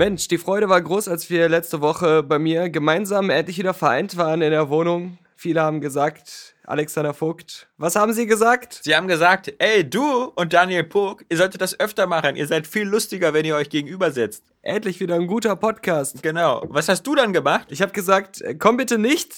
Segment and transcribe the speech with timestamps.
[0.00, 4.16] Mensch, die Freude war groß, als wir letzte Woche bei mir gemeinsam endlich wieder vereint
[4.16, 5.18] waren in der Wohnung.
[5.36, 8.80] Viele haben gesagt, Alexander Vogt, was haben Sie gesagt?
[8.82, 12.34] Sie haben gesagt, ey, du und Daniel Pog, ihr solltet das öfter machen.
[12.36, 14.42] Ihr seid viel lustiger, wenn ihr euch gegenüber sitzt.
[14.62, 16.22] Endlich wieder ein guter Podcast.
[16.22, 16.64] Genau.
[16.70, 17.66] Was hast du dann gemacht?
[17.68, 19.34] Ich habe gesagt, äh, komm bitte nicht.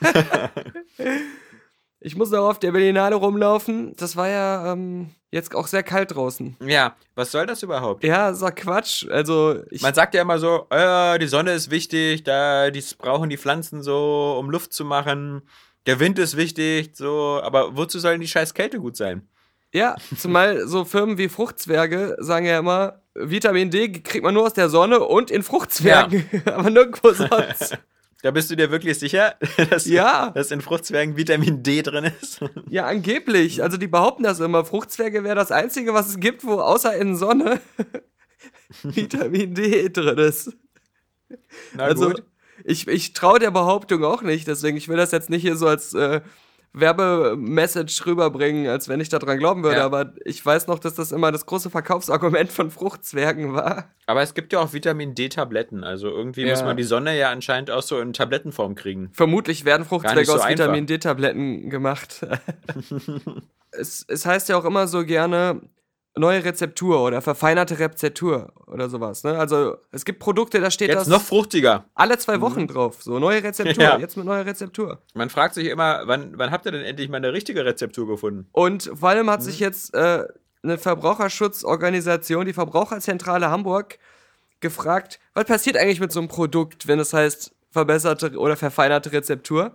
[2.02, 3.94] ich muss noch auf der Berlinale rumlaufen.
[3.96, 6.56] Das war ja ähm, jetzt auch sehr kalt draußen.
[6.66, 8.04] Ja, was soll das überhaupt?
[8.04, 9.06] Ja, ist doch Quatsch.
[9.10, 13.30] Also, ich, Man sagt ja immer so, äh, die Sonne ist wichtig, da dies brauchen
[13.30, 15.42] die Pflanzen so, um Luft zu machen.
[15.86, 19.28] Der Wind ist wichtig, so, aber wozu sollen die scheiß Kälte gut sein?
[19.72, 24.54] ja, zumal so Firmen wie Fruchtzwerge sagen ja immer, Vitamin D kriegt man nur aus
[24.54, 27.78] der Sonne und in Fruchtzwergen, aber nirgendwo sonst.
[28.22, 29.34] Da bist du dir wirklich sicher,
[29.70, 30.30] dass, Ja.
[30.30, 32.40] dass in Fruchtzwergen Vitamin D drin ist?
[32.70, 33.62] Ja, angeblich.
[33.62, 34.64] Also die behaupten das immer.
[34.64, 37.60] Fruchtzwerge wäre das Einzige, was es gibt, wo außer in Sonne
[38.82, 40.56] Vitamin D drin ist.
[41.74, 42.22] Na also gut.
[42.64, 44.46] ich, ich traue der Behauptung auch nicht.
[44.46, 46.20] Deswegen, ich will das jetzt nicht hier so als äh,
[46.74, 49.76] Werbemessage rüberbringen, als wenn ich daran glauben würde.
[49.78, 49.84] Ja.
[49.84, 53.90] Aber ich weiß noch, dass das immer das große Verkaufsargument von Fruchtzwergen war.
[54.06, 55.84] Aber es gibt ja auch Vitamin D-Tabletten.
[55.84, 56.66] Also irgendwie muss Ja.
[56.66, 59.10] man die Sonne ja anscheinend auch so in Tablettenform kriegen.
[59.12, 60.64] Vermutlich werden Fruchtzwerge so aus einfach.
[60.64, 62.26] Vitamin D-Tabletten gemacht.
[63.70, 65.60] es, es heißt ja auch immer so gerne
[66.14, 69.24] neue Rezeptur oder verfeinerte Rezeptur oder sowas.
[69.24, 69.38] Ne?
[69.38, 71.86] Also es gibt Produkte, da steht Jetzt das noch fruchtiger.
[71.94, 73.02] alle zwei Wochen drauf.
[73.02, 73.98] So neue Rezeptur, Ja.
[73.98, 74.98] jetzt mit neuer Rezeptur.
[75.14, 78.46] Man fragt sich immer, wann, wann habt ihr denn endlich mal eine richtige Rezeptur gefunden?
[78.52, 79.44] Und vor allem hat Mhm.
[79.44, 80.24] sich jetzt äh,
[80.62, 83.98] eine Verbraucherschutzorganisation, die Verbraucherzentrale Hamburg,
[84.60, 89.72] gefragt, was passiert eigentlich mit so einem Produkt, wenn es heißt verbesserte oder verfeinerte Rezeptur?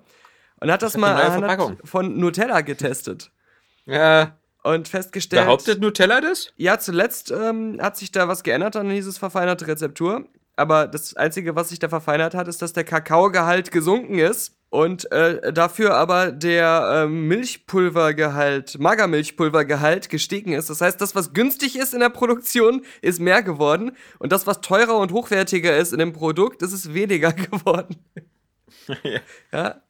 [0.60, 1.78] Und hat das hab mal Verpackung.
[1.84, 3.32] von Nutella getestet.
[3.86, 4.36] Ja,
[4.74, 5.46] Und festgestellt.
[5.46, 6.52] behauptet Nutella das?
[6.58, 10.26] Ja, zuletzt ähm, hat sich da was geändert an dieses verfeinerte Rezeptur.
[10.58, 15.10] Aber das Einzige, was sich da verfeinert hat, ist, dass der Kakaogehalt gesunken ist und
[15.12, 20.70] äh, dafür aber der ähm, Milchpulvergehalt, Magermilchpulvergehalt gestiegen ist.
[20.70, 24.62] Das heißt, das, was günstig ist in der Produktion, ist mehr geworden und das, was
[24.62, 27.96] teurer und hochwertiger ist in dem Produkt, ist weniger geworden.
[29.04, 29.20] Ja.
[29.52, 29.82] ja.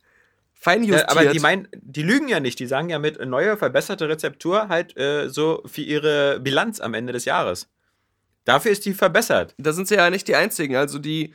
[0.67, 1.09] Fein justiert.
[1.09, 2.59] Ja, aber die meinen, die lügen ja nicht.
[2.59, 7.13] Die sagen ja mit neue, verbesserte Rezeptur halt äh, so für ihre Bilanz am Ende
[7.13, 7.69] des Jahres.
[8.43, 9.55] Dafür ist die verbessert.
[9.57, 10.75] Da sind sie ja nicht die einzigen.
[10.75, 11.33] Also die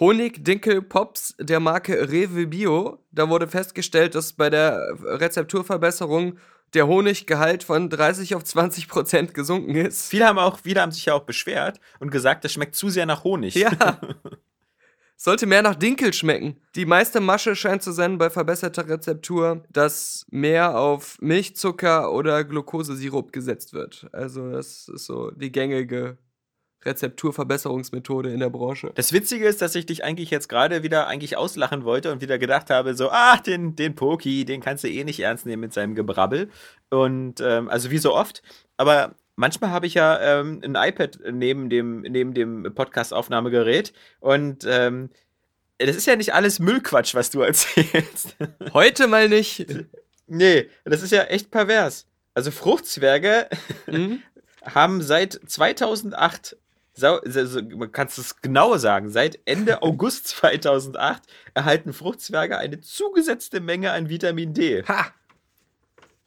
[0.00, 6.38] Honigdinkel-Pops der Marke Rewe Bio, da wurde festgestellt, dass bei der Rezepturverbesserung
[6.74, 10.08] der Honiggehalt von 30 auf 20 Prozent gesunken ist.
[10.08, 13.06] Viele haben auch, viele haben sich ja auch beschwert und gesagt, das schmeckt zu sehr
[13.06, 13.54] nach Honig.
[13.54, 13.70] Ja.
[15.16, 16.60] Sollte mehr nach Dinkel schmecken.
[16.74, 23.32] Die meiste Masche scheint zu sein bei verbesserter Rezeptur, dass mehr auf Milchzucker oder Glukosesirup
[23.32, 24.08] gesetzt wird.
[24.12, 26.18] Also das ist so die gängige
[26.84, 28.92] Rezepturverbesserungsmethode in der Branche.
[28.94, 32.38] Das Witzige ist, dass ich dich eigentlich jetzt gerade wieder eigentlich auslachen wollte und wieder
[32.38, 35.72] gedacht habe, so, ach, den, den Poki, den kannst du eh nicht ernst nehmen mit
[35.72, 36.50] seinem Gebrabbel.
[36.90, 38.42] Und ähm, also wie so oft.
[38.76, 45.10] Aber manchmal habe ich ja ähm, ein iPad neben dem, neben dem Podcast-Aufnahmegerät und ähm,
[45.78, 48.36] das ist ja nicht alles Müllquatsch, was du erzählst.
[48.72, 49.66] Heute mal nicht.
[50.26, 52.06] nee, das ist ja echt pervers.
[52.34, 53.48] Also Fruchtzwerge
[53.86, 54.22] Mhm.
[54.64, 56.56] haben seit 2008,
[56.94, 61.22] sau- so- so- man kann es genau sagen, seit Ende August 2008
[61.54, 64.82] erhalten Fruchtzwerge eine zugesetzte Menge an Vitamin D.
[64.88, 65.06] Ha!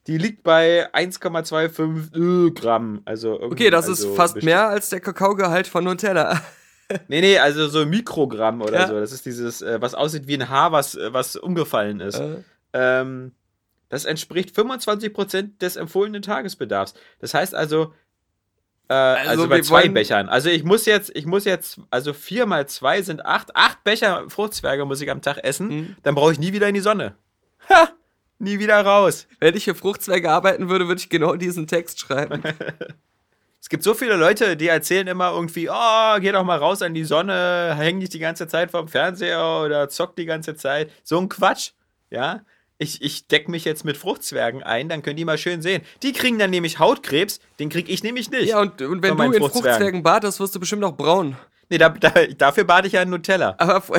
[0.08, 3.02] Die liegt bei 1,25 Gramm.
[3.06, 6.42] Also Okay, das also ist fast bestimmt- mehr als der Kakaogehalt von Nutella.
[7.10, 8.88] Nee, nee, also so Mikrogramm oder Ja.
[8.88, 8.98] so.
[8.98, 12.18] Das ist dieses, äh, was aussieht wie ein Haar, was, äh, was umgefallen ist.
[12.18, 12.38] Äh,
[12.72, 13.34] Ähm,
[13.90, 16.94] das entspricht 25% des empfohlenen Tagesbedarfs.
[17.20, 17.94] Das heißt also,
[18.88, 20.30] äh, also, bei wir zwei Bechern.
[20.30, 24.24] Also ich muss jetzt, ich muss jetzt, also vier mal zwei sind acht, acht Becher
[24.30, 25.68] Fruchtzwerge muss ich am Tag essen.
[25.68, 25.96] Mhm.
[26.04, 27.16] Dann brauche ich nie wieder in die Sonne.
[27.70, 27.90] Ha!
[28.40, 29.28] Nie wieder raus.
[29.40, 32.44] Wenn ich für Fruchtzwerge arbeiten würde, würde ich genau diesen Text schreiben.
[33.60, 36.94] Es gibt so viele Leute, die erzählen immer irgendwie, oh, geh doch mal raus an
[36.94, 40.90] die Sonne, häng nicht die ganze Zeit vorm Fernseher oder zock die ganze Zeit.
[41.04, 41.72] So ein Quatsch,
[42.10, 42.44] ja.
[42.78, 45.82] ich, ich deck mich jetzt mit Fruchtzwergen ein, dann können die mal schön sehen.
[46.04, 48.50] Die kriegen dann nämlich Hautkrebs, den krieg ich nämlich nicht.
[48.50, 49.52] Ja, und, und wenn du in Fruchtzwergen.
[49.52, 51.36] Fruchtzwergen badest, wirst du bestimmt auch braun.
[51.70, 53.56] Nee, da, da, dafür bade ich ja in Nutella.
[53.58, 53.84] Aber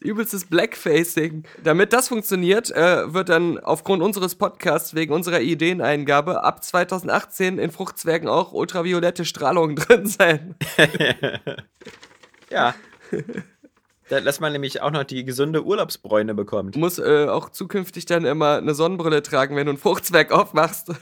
[0.00, 1.44] übelstes Blackfacing.
[1.62, 7.70] Damit das funktioniert, äh, wird dann aufgrund unseres Podcasts wegen unserer Ideeneingabe ab 2018 in
[7.70, 10.54] Fruchtzwergen auch ultraviolette Strahlung drin sein.
[12.50, 12.74] Ja.
[14.08, 16.76] Da, dass man nämlich auch noch die gesunde Urlaubsbräune bekommt.
[16.76, 20.92] Du musst äh, auch zukünftig dann immer eine Sonnenbrille tragen, wenn du einen Fruchtzwerg aufmachst.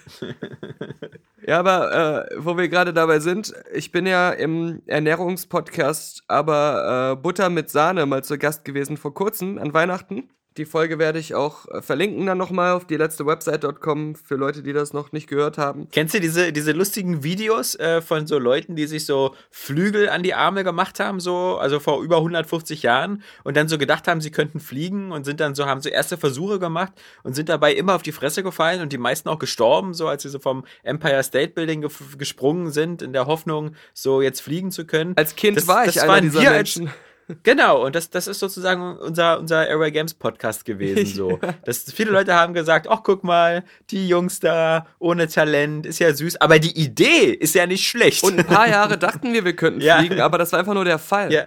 [1.46, 7.16] ja, aber äh, wo wir gerade dabei sind, ich bin ja im Ernährungspodcast, aber äh,
[7.16, 10.30] Butter mit Sahne mal zu Gast gewesen vor kurzem an Weihnachten.
[10.56, 14.62] Die Folge werde ich auch äh, verlinken dann nochmal auf die letzte Website.com für Leute,
[14.62, 15.88] die das noch nicht gehört haben.
[15.90, 20.22] Kennst du diese, diese lustigen Videos äh, von so Leuten, die sich so Flügel an
[20.22, 24.20] die Arme gemacht haben, so, also vor über 150 Jahren und dann so gedacht haben,
[24.20, 26.92] sie könnten fliegen und sind dann so, haben so erste Versuche gemacht
[27.24, 30.22] und sind dabei immer auf die Fresse gefallen und die meisten auch gestorben, so als
[30.22, 34.70] sie so vom Empire State Building ge gesprungen sind, in der Hoffnung, so jetzt fliegen
[34.70, 35.14] zu können.
[35.16, 36.94] Als Kind Das- war ich das einer dieser wir als- Menschen.
[37.42, 41.06] Genau, und das, das ist sozusagen unser, unser Airway Games Podcast gewesen.
[41.06, 41.38] So.
[41.64, 46.12] Das, viele Leute haben gesagt, ach guck mal, die Jungs da ohne Talent, ist ja
[46.12, 48.22] süß, aber die Idee ist ja nicht schlecht.
[48.24, 49.98] Und ein paar Jahre dachten wir, wir könnten Ja.
[50.00, 51.32] fliegen, aber das war einfach nur der Fall.
[51.32, 51.44] ja.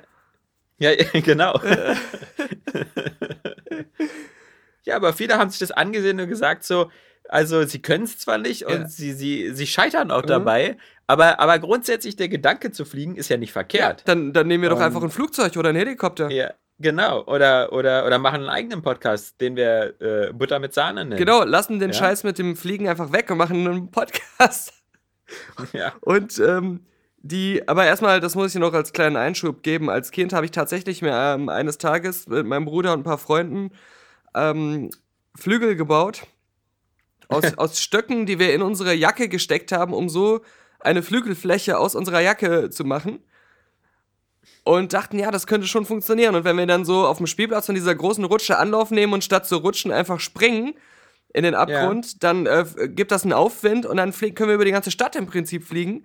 [0.80, 0.92] ja,
[1.22, 1.60] genau.
[4.84, 6.92] ja, aber viele haben sich das angesehen und gesagt so,
[7.30, 8.88] also sie können es zwar nicht und Ja.
[8.88, 10.28] sie, sie, sie scheitern auch Mhm.
[10.28, 10.78] dabei,
[11.08, 14.04] aber, aber grundsätzlich der Gedanke zu fliegen ist ja nicht verkehrt.
[14.06, 16.30] Dann, dann nehmen wir doch Ähm, einfach ein Flugzeug oder einen Helikopter.
[16.30, 17.24] Ja, genau.
[17.26, 21.18] Oder, oder, oder machen einen eigenen Podcast, den wir äh, Butter mit Sahne nennen.
[21.18, 21.96] Genau, lassen den Ja.
[21.96, 24.74] Scheiß mit dem Fliegen einfach weg und machen einen Podcast.
[25.74, 25.92] Ja.
[26.00, 26.86] Und ähm,
[27.18, 29.90] die, aber erstmal, das muss ich noch als kleinen Einschub geben.
[29.90, 33.18] Als Kind habe ich tatsächlich mir ähm, eines Tages mit meinem Bruder und ein paar
[33.18, 33.72] Freunden
[34.34, 34.90] ähm,
[35.36, 36.22] Flügel gebaut.
[37.28, 40.40] Aus, aus Stöcken, die wir in unsere Jacke gesteckt haben, um so
[40.88, 43.20] eine Flügelfläche aus unserer Jacke zu machen.
[44.64, 46.36] Und dachten, ja, das könnte schon funktionieren.
[46.36, 49.24] Und wenn wir dann so auf dem Spielplatz von dieser großen Rutsche Anlauf nehmen und
[49.24, 50.74] statt zu rutschen einfach springen
[51.34, 54.72] in den Abgrund, dann äh, gibt das einen Aufwind und dann können wir über die
[54.72, 56.04] ganze Stadt im Prinzip fliegen.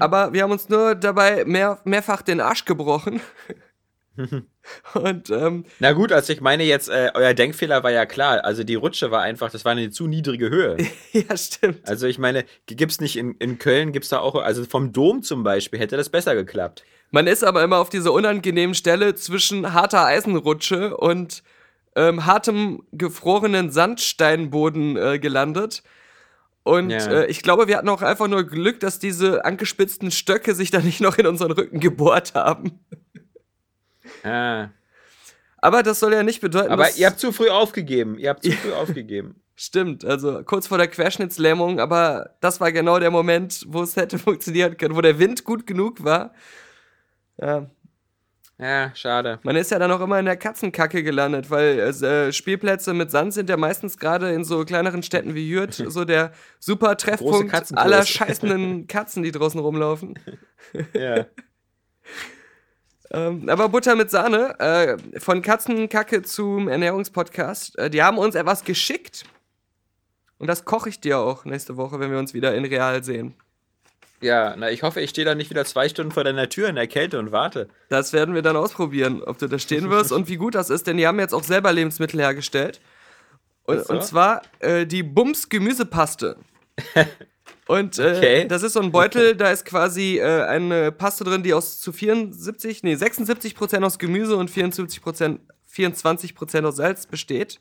[0.00, 3.20] Aber wir haben uns nur dabei mehr, mehrfach den Arsch gebrochen.
[4.94, 8.44] und ähm, Na gut, also ich meine jetzt, äh, euer Denkfehler war ja klar.
[8.44, 10.76] Also die Rutsche war einfach, das war eine zu niedrige Höhe.
[11.12, 11.88] ja, stimmt.
[11.88, 15.42] Also ich meine, gibt's nicht in, in Köln, gibt's da auch, also vom Dom zum
[15.42, 16.84] Beispiel hätte das besser geklappt.
[17.10, 21.42] Man ist aber immer auf dieser unangenehmen Stelle zwischen harter Eisenrutsche und
[21.96, 25.82] ähm, hartem gefrorenen Sandsteinboden äh, gelandet.
[26.64, 26.98] Und Ja.
[27.22, 30.80] äh, ich glaube, wir hatten auch einfach nur Glück, dass diese angespitzten Stöcke sich da
[30.80, 32.80] nicht noch in unseren Rücken gebohrt haben.
[34.24, 34.68] Ah.
[35.60, 38.18] Aber das soll ja nicht bedeuten, Aber ihr habt zu früh aufgegeben.
[38.18, 39.42] Ihr habt zu früh aufgegeben.
[39.56, 44.16] Stimmt, also kurz vor der Querschnittslähmung, aber das war genau der Moment, wo es hätte
[44.18, 46.32] funktionieren können, wo der Wind gut genug war.
[47.40, 47.68] Ja,
[48.60, 49.40] Ja, schade.
[49.42, 53.34] man ist ja dann auch immer in der Katzenkacke gelandet, weil äh, Spielplätze mit Sand
[53.34, 56.30] sind ja meistens gerade in so kleineren Städten wie Hürth so der
[56.60, 60.20] super Treffpunkt aller scheißenden Katzen, die draußen rumlaufen.
[60.94, 61.26] Ja.
[63.10, 68.64] Ähm, aber Butter mit Sahne, äh, von Katzenkacke zum Ernährungspodcast, äh, die haben uns etwas
[68.64, 69.24] geschickt.
[70.38, 73.34] Und das koche ich dir auch nächste Woche, wenn wir uns wieder in Real sehen.
[74.20, 76.74] Ja, na, ich hoffe, ich stehe da nicht wieder zwei Stunden vor deiner Tür in
[76.74, 77.68] der Kälte und warte.
[77.88, 80.86] Das werden wir dann ausprobieren, ob du da stehen wirst und wie gut das ist,
[80.86, 82.80] denn die haben jetzt auch selber Lebensmittel hergestellt.
[83.62, 83.94] Und, so.
[83.94, 86.36] und zwar äh, die Bums Gemüsepaste.
[87.68, 88.48] Und äh, Okay.
[88.48, 91.92] das ist so ein Beutel, da ist quasi äh, eine Paste drin, die aus zu
[91.92, 97.60] 74, nee, 76 Prozent aus Gemüse und 74 Prozent, 24 Prozent aus Salz besteht.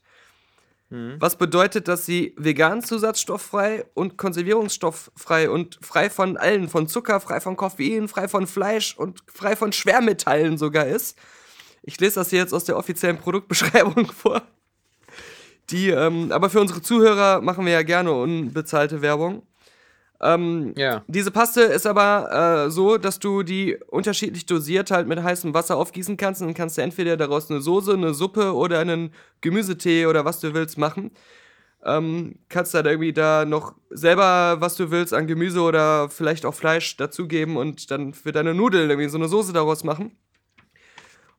[1.20, 7.42] Was bedeutet, dass sie vegan zusatzstofffrei und konservierungsstofffrei und frei von allen, von Zucker, frei
[7.42, 11.18] von Koffein, frei von Fleisch und frei von Schwermetallen sogar ist.
[11.84, 14.44] Ich lese das hier jetzt aus der offiziellen Produktbeschreibung vor.
[15.70, 19.46] Die, ähm, aber für unsere Zuhörer machen wir ja gerne unbezahlte Werbung.
[20.20, 21.04] Ähm, Ja.
[21.08, 25.78] diese Paste ist aber äh, so, dass du die unterschiedlich dosiert halt mit heißem Wasser
[25.78, 26.42] aufgießen kannst.
[26.42, 30.40] Und dann kannst du entweder daraus eine Soße, eine Suppe oder einen Gemüsetee oder was
[30.40, 31.12] du willst machen.
[31.86, 36.54] Ähm, kannst dann irgendwie da noch selber, was du willst, an Gemüse oder vielleicht auch
[36.56, 40.12] Fleisch dazugeben und dann für deine Nudeln irgendwie so eine Soße daraus machen.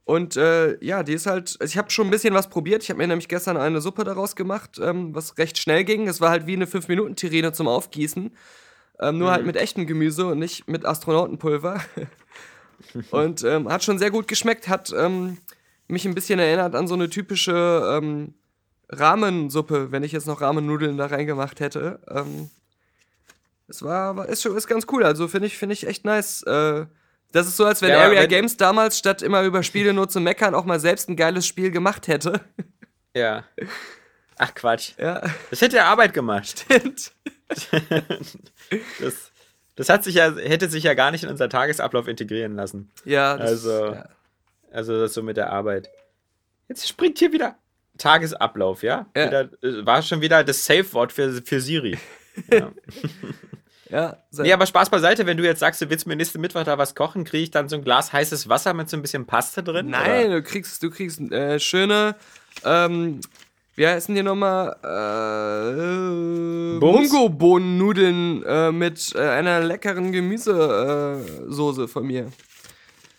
[0.05, 2.83] Und äh, ja, die ist halt, also ich habe schon ein bisschen was probiert.
[2.83, 6.09] Ich habe mir nämlich gestern eine Suppe daraus gemacht, ähm, was recht schnell ging.
[6.09, 8.31] Es war halt wie eine 5-Minuten-Terrine zum Aufgießen.
[9.01, 11.81] Ähm, nur halt mit echtem Gemüse und nicht mit Astronautenpulver.
[13.11, 15.39] und ähm, hat schon sehr gut geschmeckt, hat ähm,
[15.87, 18.35] mich ein bisschen erinnert an so eine typische ähm,
[18.91, 22.01] Rahmensuppe, wenn ich jetzt noch Rahmennudeln da reingemacht hätte.
[22.09, 22.51] Ähm,
[23.69, 25.05] es war, aber ist schon ist ganz cool.
[25.05, 26.43] Also finde ich, finde ich echt nice.
[26.43, 26.87] Äh,
[27.33, 30.09] das ist so, als wenn Ja, Area wenn- Games damals statt immer über Spiele nur
[30.09, 32.41] zu meckern auch mal selbst ein geiles Spiel gemacht hätte.
[33.15, 33.45] Ja.
[34.39, 34.93] Ach Quatsch.
[34.99, 36.65] ja, Das hätte Arbeit gemacht.
[39.01, 39.33] Das,
[39.77, 42.91] das hat sich ja, hätte sich ja gar nicht in unser Tagesablauf integrieren lassen.
[43.05, 44.09] Ja, das, Also- ja.
[44.71, 45.89] Also das so mit der Arbeit.
[46.69, 47.57] Jetzt springt hier wieder
[47.97, 49.07] Tagesablauf, ja?
[49.17, 49.27] Ja.
[49.27, 51.97] Wieder, äh, war schon wieder das Safe-Wort für, für Siri.
[52.53, 52.71] Ja.
[53.91, 56.79] ja, nee, aber Spaß beiseite, wenn du jetzt sagst, du willst mir nächsten Mittwoch da
[56.79, 59.63] was kochen, kriege ich dann so ein Glas heißes Wasser mit so ein bisschen Paste
[59.65, 59.89] drin?
[59.91, 62.15] Nein, du kriegst, du kriegst äh, schöne,
[62.65, 63.21] ähm,
[63.79, 64.77] wie heißen die nochmal?
[64.83, 67.13] Äh, Bums?
[67.13, 72.27] Mungo-Bohnennudeln äh, mit äh, einer leckeren Gemüsesoße äh, von mir.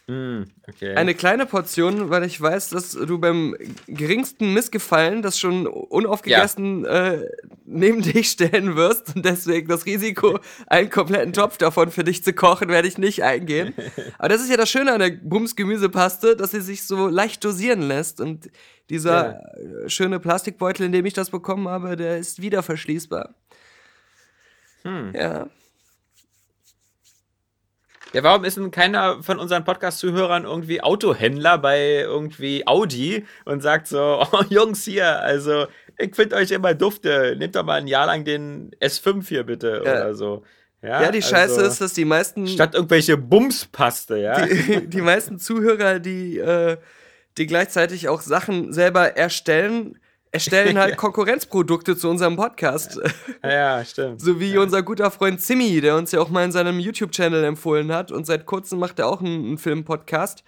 [0.10, 0.96] Hm, okay.
[0.96, 7.30] Eine kleine Portion, weil ich weiß, dass du beim geringsten Missgefallen das schon unaufgegessen äh,
[7.64, 12.34] neben dich stellen wirst und deswegen das Risiko, einen kompletten Topf davon für dich zu
[12.34, 13.76] kochen, werde ich nicht eingehen.
[14.18, 17.84] Aber das ist ja das Schöne an der Bums-Gemüsepaste, dass sie sich so leicht dosieren
[17.84, 18.50] lässt und
[18.90, 23.36] dieser äh, schöne Plastikbeutel, in dem ich das bekommen habe, der ist wieder verschließbar.
[24.82, 25.14] Hm.
[25.14, 25.50] Ja.
[28.14, 33.88] Ja, warum ist denn keiner von unseren Podcast-Zuhörern irgendwie Autohändler bei irgendwie Audi und sagt
[33.88, 38.08] so, oh Jungs hier, also ich finde euch immer dufte, nehmt doch mal ein Jahr
[38.08, 39.92] lang den S5 hier bitte Ja.
[39.92, 40.44] oder so.
[40.82, 44.46] Ja, Ja, die Scheiße also, ist, dass die meisten Statt irgendwelche Bumspaste, ja.
[44.46, 46.78] die, die meisten Zuhörer, die, äh,
[47.38, 50.00] die gleichzeitig auch Sachen selber erstellen,
[50.32, 50.96] erstellen halt Ja.
[50.96, 53.00] Konkurrenzprodukte zu unserem Podcast.
[53.44, 54.22] ja, stimmt.
[54.22, 57.92] So wie unser guter Freund Zimmy, der uns ja auch mal in seinem YouTube-Channel empfohlen
[57.92, 60.44] hat und seit kurzem macht er auch einen, einen Film-Podcast.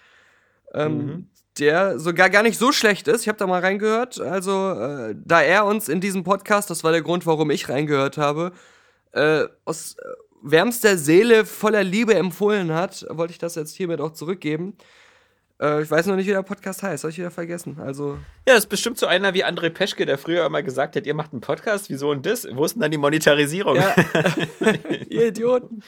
[0.74, 1.26] Ähm, Mhm.
[1.58, 3.20] Der sogar gar nicht so schlecht ist.
[3.22, 4.18] Ich habe da mal reingehört.
[4.18, 8.16] Also, äh, da er uns in diesem Podcast, das war der Grund, warum ich reingehört
[8.16, 8.52] habe,
[9.12, 9.98] äh, aus
[10.42, 14.78] wärmster Seele voller Liebe empfohlen hat, wollte ich das jetzt hiermit auch zurückgeben.
[15.62, 17.04] Äh, ich weiß noch nicht, wie der Podcast heißt.
[17.04, 17.78] Habe ich wieder vergessen.
[17.80, 21.06] Also, Ja, das ist bestimmt so einer wie André Peschke, der früher immer gesagt hat,
[21.06, 22.46] ihr macht einen Podcast, wieso und das?
[22.52, 23.76] Wo ist denn dann die Monetarisierung?
[23.76, 23.94] ja.
[25.08, 25.82] ihr Idioten.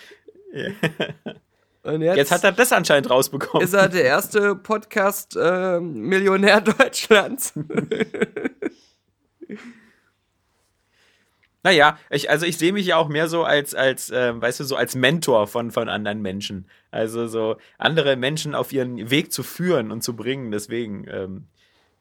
[1.82, 3.66] Und jetzt, Jetzt hat er das anscheinend rausbekommen.
[3.66, 7.52] ist er der erste Podcast-Millionär Deutschlands.
[11.64, 14.64] Naja, ich, also ich sehe mich ja auch mehr so als, als ähm, weißt du,
[14.64, 16.66] so als Mentor von, von anderen Menschen.
[16.90, 20.52] Also so andere Menschen auf ihren Weg zu führen und zu bringen.
[20.52, 21.46] Deswegen ähm,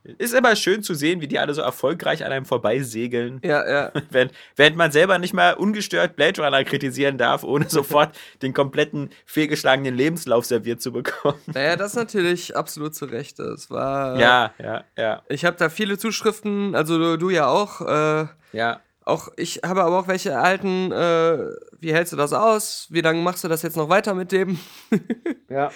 [0.03, 3.91] ist immer schön zu sehen, wie die alle so erfolgreich an einem vorbeisegeln, ja, ja.
[4.09, 9.11] während, während man selber nicht mal ungestört Blade Runner kritisieren darf, ohne sofort den kompletten
[9.25, 11.39] fehlgeschlagenen Lebenslauf serviert zu bekommen.
[11.45, 13.39] Naja, das natürlich absolut zu Recht.
[13.39, 14.19] Das war.
[14.19, 17.79] Ja, ja, ja, Ich habe da viele Zuschriften, also du, du ja auch.
[17.81, 18.81] Äh, ja.
[19.05, 20.91] Auch ich habe aber auch welche erhalten.
[20.91, 21.37] Äh,
[21.79, 22.87] wie hältst du das aus?
[22.89, 24.59] Wie lange machst du das jetzt noch weiter mit dem?
[25.49, 25.71] Ja.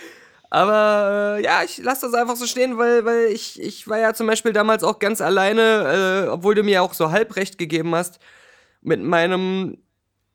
[0.50, 4.13] Aber äh, ja, ich lasse das einfach so stehen, weil, weil ich, ich war ja
[4.13, 7.93] zum Beispiel damals auch ganz alleine, äh, obwohl du mir auch so halb recht gegeben
[7.93, 8.19] hast,
[8.81, 9.77] mit meinem.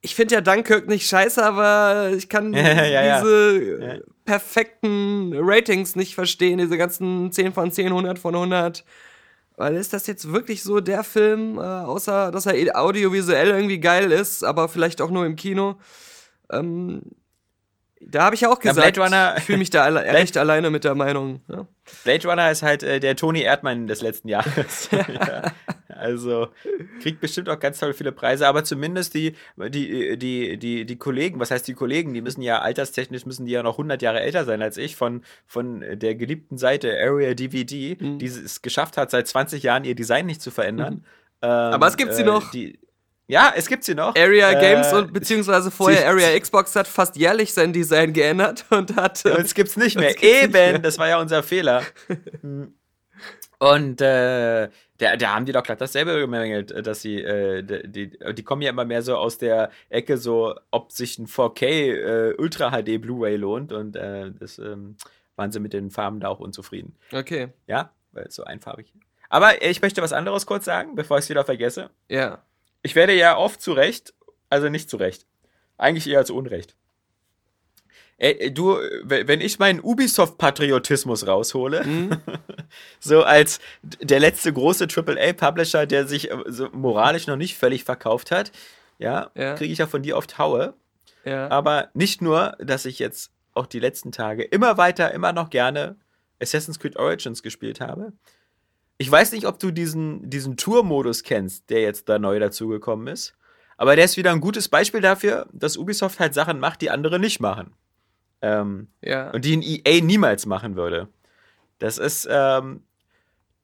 [0.02, 3.94] Ich finde ja Dunkirk nicht scheiße, aber ich kann Ja, ja, diese Ja.
[4.26, 8.84] perfekten Ratings nicht verstehen, diese ganzen 10 von 10, 100 von 100.
[9.62, 13.78] Weil ist das jetzt wirklich so der Film, äh, außer dass er eh audiovisuell irgendwie
[13.78, 15.76] geil ist, aber vielleicht auch nur im Kino?
[16.50, 17.02] Ähm,
[18.08, 20.36] da habe ich ja auch Ja, gesagt, Blade Runner- ich fühle mich da alle recht
[20.36, 21.40] alleine mit der Meinung.
[21.48, 21.66] Ja?
[22.04, 24.88] Blade Runner ist halt äh, der Tony Erdmann des letzten Jahres.
[25.08, 25.52] ja.
[25.88, 26.48] Also
[27.00, 31.38] kriegt bestimmt auch ganz toll viele Preise, aber zumindest die, die, die, die, die Kollegen,
[31.38, 34.44] was heißt die Kollegen, die müssen ja alterstechnisch müssen die ja noch 100 Jahre älter
[34.44, 38.18] sein als ich, von, von der geliebten Seite Area DVD, Mhm.
[38.18, 41.04] die es geschafft hat, seit 20 Jahren ihr Design nicht zu verändern.
[41.42, 42.50] Ähm, Aber es gibt sie noch.
[42.50, 42.78] Die,
[43.28, 44.14] ja, es gibt sie noch.
[44.16, 48.64] Area Äh, Games und beziehungsweise vorher sie- Area Xbox hat fast jährlich sein Design geändert
[48.70, 49.24] und hat.
[49.24, 50.10] Und es gibt's nicht mehr.
[50.12, 50.78] Das gibt's nicht Eben, mehr.
[50.78, 51.82] das war ja unser Fehler.
[53.58, 58.34] Und äh, da, da haben die doch glatt dasselbe gemängelt, dass sie, äh, die, die,
[58.34, 62.34] die kommen ja immer mehr so aus der Ecke, so ob sich ein 4K äh,
[62.38, 64.96] Ultra HD Blu-ray lohnt und äh, das ähm,
[65.36, 66.96] waren sie mit den Farben da auch unzufrieden.
[67.12, 68.92] Okay, Ja, weil es so einfarbig.
[69.28, 71.90] Aber ich möchte was anderes kurz sagen, bevor ich es wieder vergesse.
[72.08, 72.42] ja.
[72.82, 74.12] Ich werde ja oft zu Recht,
[74.48, 75.26] also nicht zu Recht,
[75.78, 76.74] eigentlich eher zu Unrecht.
[78.18, 82.20] Ey, du, w- wenn ich meinen Ubisoft-Patriotismus raushole, Hm?
[83.00, 83.58] so als
[84.00, 88.52] der letzte große AAA-Publisher, der sich äh, so moralisch noch nicht völlig verkauft hat,
[88.98, 89.54] ja, Ja.
[89.54, 90.74] kriege ich ja von dir oft Haue.
[91.24, 91.48] Ja.
[91.50, 95.96] Aber nicht nur, dass ich jetzt auch die letzten Tage immer weiter, immer noch gerne
[96.40, 98.12] Assassin's Creed Origins gespielt habe.
[99.02, 103.34] Ich weiß nicht, ob du diesen, diesen Tour-Modus kennst, der jetzt da neu dazugekommen ist.
[103.76, 107.18] Aber der ist wieder ein gutes Beispiel dafür, dass Ubisoft halt Sachen macht, die andere
[107.18, 107.72] nicht machen.
[108.42, 109.30] Ähm, Ja.
[109.32, 111.08] und die ein EA niemals machen würde.
[111.80, 112.82] Das ist ähm,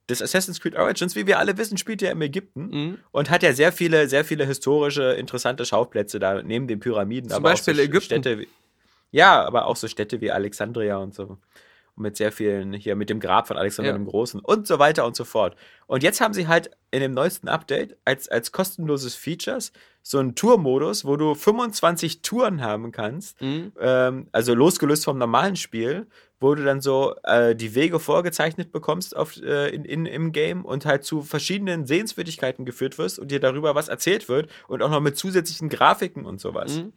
[0.09, 2.99] das Assassin's Creed Origins, wie wir alle wissen, spielt ja im Ägypten Mhm.
[3.13, 7.29] und hat ja sehr viele, sehr viele historische, interessante Schauplätze da neben den Pyramiden.
[7.31, 8.05] Zum aber Beispiel auch so Ägypten.
[8.07, 8.49] Städte wie,
[9.13, 11.39] ja, aber auch so Städte wie Alexandria und so.
[11.99, 13.97] Mit sehr vielen, hier mit dem Grab von Alexander Ja.
[13.99, 15.57] dem Großen und so weiter und so fort.
[15.87, 20.35] Und jetzt haben sie halt in dem neuesten Update als, als kostenloses Features so einen
[20.35, 23.73] Tour-Modus, wo du 25 Touren haben kannst, Mhm.
[23.81, 26.07] ähm, also losgelöst vom normalen Spiel,
[26.41, 30.65] wo du dann so äh, die Wege vorgezeichnet bekommst auf, äh, in, in, im Game
[30.65, 34.91] und halt zu verschiedenen Sehenswürdigkeiten geführt wirst und dir darüber was erzählt wird und auch
[34.91, 36.77] noch mit zusätzlichen Grafiken und sowas.
[36.79, 36.93] Mhm.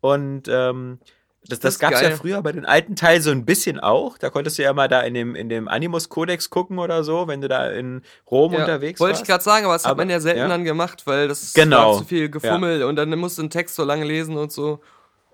[0.00, 0.98] Und ähm,
[1.48, 4.18] das, Das das gab es ja früher bei den alten Teilen so ein bisschen auch.
[4.18, 7.40] Da konntest du ja mal da in dem, in dem Animus-Kodex gucken oder so, wenn
[7.40, 9.22] du da in Rom Ja, unterwegs Wollte warst.
[9.22, 10.48] ich gerade sagen, aber das hat Aber- man ja selten ja.
[10.48, 11.92] dann gemacht, weil das Genau.
[11.92, 14.80] war zu viel Gefummel und dann musst du einen Text so lange lesen und so.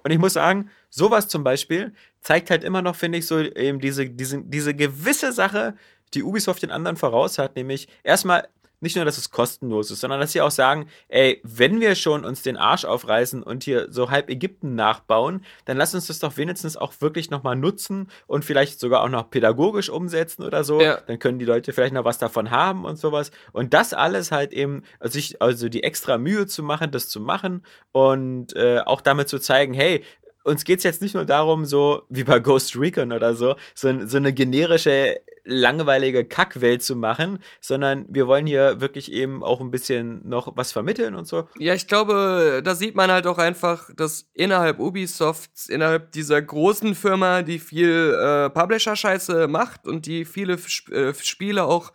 [0.05, 3.81] Und ich muss sagen, sowas zum Beispiel zeigt halt immer noch, finde ich, so eben
[3.81, 5.75] diese, diese, diese gewisse Sache,
[6.13, 8.47] die Ubisoft den anderen voraus hat, nämlich erstmal
[8.85, 12.25] nicht nur, dass es kostenlos ist, sondern dass sie auch sagen, ey, wenn wir schon
[12.25, 16.37] uns den Arsch aufreißen und hier so halb Ägypten nachbauen, dann lass uns das doch
[16.37, 20.81] wenigstens auch wirklich nochmal nutzen und vielleicht sogar auch noch pädagogisch umsetzen oder so.
[20.81, 20.99] Ja.
[21.07, 23.33] Dann können die Leute vielleicht noch was davon haben und sowas.
[23.53, 27.21] Und das alles halt eben, also, sich, also die extra Mühe zu machen, das zu
[27.21, 30.05] machen und äh, auch damit zu zeigen, hey,
[30.45, 34.17] uns geht's jetzt nicht nur darum, so wie bei Ghost Recon oder so, so, so
[34.19, 40.27] eine generische, langweilige Kackwelt zu machen, sondern wir wollen hier wirklich eben auch ein bisschen
[40.27, 41.49] noch was vermitteln und so.
[41.59, 46.95] Ja, ich glaube, da sieht man halt auch einfach, dass innerhalb Ubisofts, innerhalb dieser großen
[46.95, 51.93] Firma, die viel äh, Publisher-Scheiße macht und die viele Sp äh, Spiele auch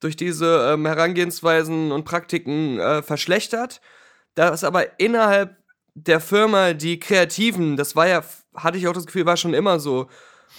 [0.00, 3.80] durch diese ähm, Herangehensweisen und Praktiken äh, verschlechtert,
[4.34, 5.56] dass aber innerhalb
[5.98, 8.22] der Firma die Kreativen, das war ja,
[8.54, 10.08] hatte ich auch das Gefühl, war schon immer so,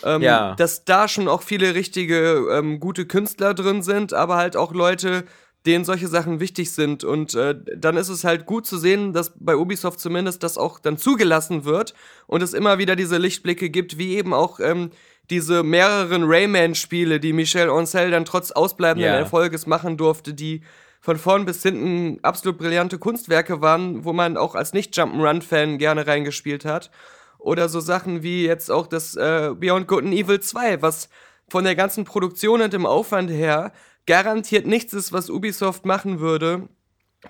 [0.03, 0.55] ähm, Ja.
[0.55, 5.23] dass da schon auch viele richtige, ähm, gute Künstler drin sind, aber halt auch Leute,
[5.67, 7.03] denen solche Sachen wichtig sind.
[7.03, 10.79] Und äh, dann ist es halt gut zu sehen, dass bei Ubisoft zumindest das auch
[10.79, 11.93] dann zugelassen wird
[12.25, 14.89] und es immer wieder diese Lichtblicke gibt, wie eben auch ähm,
[15.29, 19.19] diese mehreren Rayman-Spiele, die Michel Ancel dann trotz ausbleibenden Ja.
[19.19, 20.61] Erfolges machen durfte, die
[21.07, 26.65] von vorn bis hinten absolut brillante Kunstwerke waren, wo man auch als Nicht-Jump'n'Run-Fan gerne reingespielt
[26.65, 26.91] hat.
[27.39, 31.07] Oder so Sachen wie jetzt auch das äh, Beyond Good and Evil 2, was
[31.47, 33.71] von der ganzen Produktion und dem Aufwand her
[34.05, 36.67] garantiert nichts ist, was Ubisoft machen würde,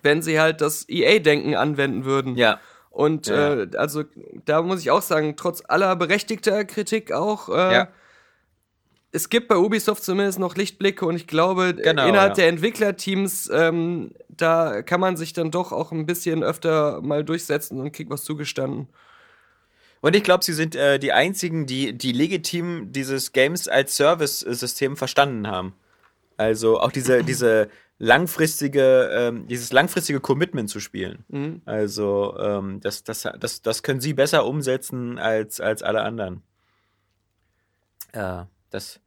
[0.01, 2.35] wenn sie halt das EA-Denken anwenden würden.
[2.35, 2.59] Ja.
[2.89, 3.53] Und Ja.
[3.53, 4.05] Äh, also
[4.45, 7.87] da muss ich auch sagen, trotz aller berechtigter Kritik auch, äh, Ja.
[9.11, 12.35] Es gibt bei Ubisoft zumindest noch Lichtblicke und ich glaube, Genau, innerhalb ja.
[12.35, 17.79] der Entwicklerteams, ähm, da kann man sich dann doch auch ein bisschen öfter mal durchsetzen
[17.79, 18.87] und kriegt was zugestanden.
[20.01, 24.95] Und ich glaube, sie sind äh, die einzigen, die, die legitim dieses Games als Service-System
[24.95, 25.73] verstanden haben.
[26.35, 31.25] Also auch diese, diese langfristige, ähm, dieses langfristige Commitment zu spielen.
[31.29, 31.61] Mhm.
[31.65, 36.43] Also ähm, das, das, das, das können sie besser umsetzen als, als alle anderen.
[38.13, 38.99] Ja, das.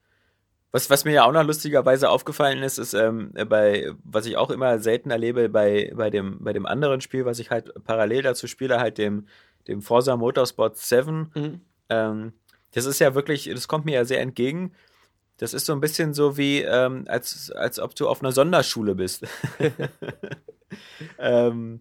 [0.72, 4.50] Was, was mir ja auch noch lustigerweise aufgefallen ist, ist ähm, bei, was ich auch
[4.50, 8.46] immer selten erlebe, bei, bei, dem, bei dem anderen Spiel, was ich halt parallel dazu
[8.46, 9.26] spiele, halt dem,
[9.66, 11.32] dem Forza Motorsport 7.
[11.34, 11.60] Mhm.
[11.88, 12.32] Ähm,
[12.70, 14.72] das ist ja wirklich, das kommt mir ja sehr entgegen.
[15.38, 18.94] Das ist so ein bisschen so wie, ähm, als, als ob du auf einer Sonderschule
[18.94, 19.26] bist.
[21.18, 21.80] ähm,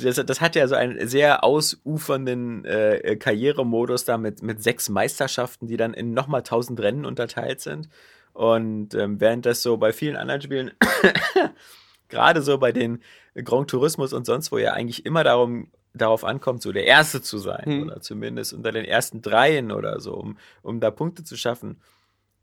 [0.00, 5.66] das, das hat ja so einen sehr ausufernden äh, Karrieremodus da mit, mit sechs Meisterschaften,
[5.66, 7.88] die dann in nochmal tausend Rennen unterteilt sind.
[8.32, 10.70] Und ähm, während das so bei vielen anderen Spielen,
[12.08, 13.02] gerade so bei den
[13.34, 17.38] Grand Tourismus und sonst, wo ja eigentlich immer darum darauf ankommt, so der Erste zu
[17.38, 17.82] sein Hm.
[17.82, 21.80] oder zumindest unter den ersten Dreien oder so, um, um da Punkte zu schaffen,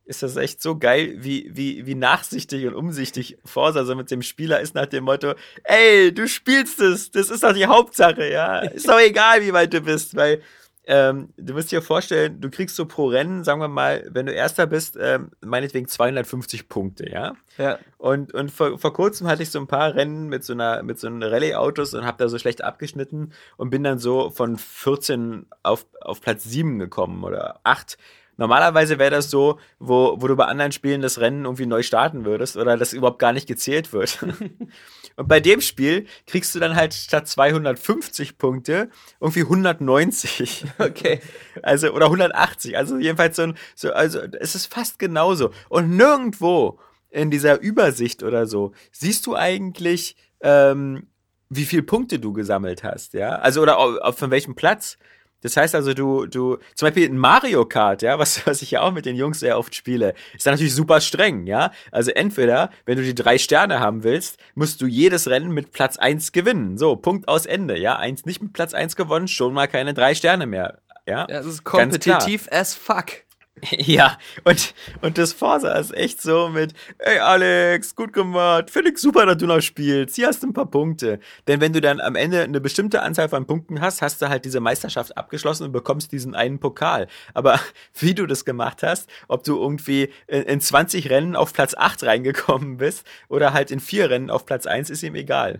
[0.05, 4.21] ist das echt so geil, wie, wie, wie nachsichtig und umsichtig Forza so mit dem
[4.21, 8.59] Spieler ist nach dem Motto, ey, du spielst es, das ist doch die Hauptsache, ja.
[8.59, 10.41] Ist doch egal, wie weit du bist, weil
[10.87, 14.31] ähm, du musst dir vorstellen, du kriegst so pro Rennen, sagen wir mal, wenn du
[14.31, 17.33] Erster bist, ähm, meinetwegen 250 Punkte, ja.
[17.57, 17.79] Ja.
[17.97, 20.99] Und, und vor, vor kurzem hatte ich so ein paar Rennen mit so einer mit
[20.99, 25.47] so einem Rallye-Autos und habe da so schlecht abgeschnitten und bin dann so von 14
[25.63, 27.97] auf, auf Platz 7 gekommen oder 8.
[28.37, 32.25] Normalerweise wäre das so, wo, wo du bei anderen Spielen das Rennen irgendwie neu starten
[32.25, 34.21] würdest oder das überhaupt gar nicht gezählt wird.
[35.15, 40.65] und bei dem Spiel kriegst du dann halt statt 250 Punkte irgendwie 190.
[40.77, 41.21] Okay.
[41.61, 42.77] Also, oder 180.
[42.77, 45.51] Also jedenfalls so ein, so, also es ist fast genauso.
[45.69, 51.07] Und nirgendwo in dieser Übersicht oder so, siehst du eigentlich, ähm,
[51.49, 53.35] wie viel Punkte du gesammelt hast, ja?
[53.35, 54.97] Also oder auf, auf von welchem Platz?
[55.45, 58.81] Das heißt also, du, du, zum Beispiel in Mario Kart, ja, was, was ich ja
[58.81, 61.71] auch mit den Jungs sehr oft spiele, ist da natürlich super streng, ja.
[61.91, 65.97] Also entweder, wenn du die drei Sterne haben willst, musst du jedes Rennen mit Platz
[65.97, 66.79] eins gewinnen.
[66.79, 67.95] So, Punkt aus Ende, ja.
[67.95, 70.79] Eins nicht mit Platz eins gewonnen, schon mal keine drei Sterne mehr.
[71.07, 73.24] Ja, Ja, es ist kompetitiv as fuck.
[73.77, 78.97] Ja, und, und das Forza ist echt so mit, ey Alex, gut gemacht, finde ich
[78.97, 81.19] super, dass du noch spielst, hier hast du ein paar Punkte.
[81.47, 84.45] Denn wenn du dann am Ende eine bestimmte Anzahl von Punkten hast, hast du halt
[84.45, 87.07] diese Meisterschaft abgeschlossen und bekommst diesen einen Pokal.
[87.33, 87.59] Aber
[87.99, 92.03] wie du das gemacht hast, ob du irgendwie in, in 20 Rennen auf Platz 8
[92.03, 95.57] reingekommen bist oder halt in vier Rennen auf Platz 1, ist ihm egal.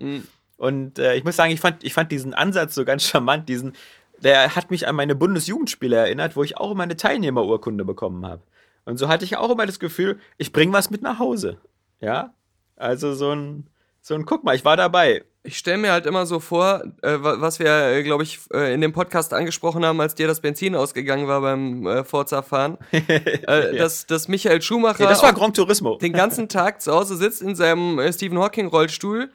[0.57, 3.73] Und äh, ich muss sagen, ich fand, ich fand diesen Ansatz so ganz charmant, diesen,
[4.19, 8.41] der hat mich an meine Bundesjugendspiele erinnert, wo ich auch immer eine Teilnehmerurkunde bekommen habe.
[8.85, 11.57] Und so hatte ich auch immer das Gefühl, ich bringe was mit nach Hause.
[12.01, 12.33] Ja?
[12.75, 13.67] Also so ein,
[14.01, 15.23] so ein, guck mal, ich war dabei.
[15.47, 18.73] Ich stelle mir halt immer so vor, äh, wa- was wir, äh, glaube ich, äh,
[18.73, 23.75] in dem Podcast angesprochen haben, als dir das Benzin ausgegangen war beim äh, Forza-Fahren, äh,
[23.77, 25.97] dass, dass Michael Schumacher Nee, das war auch Gran Turismo.
[25.97, 29.29] den ganzen Tag zu Hause sitzt in seinem Stephen Hawking-Rollstuhl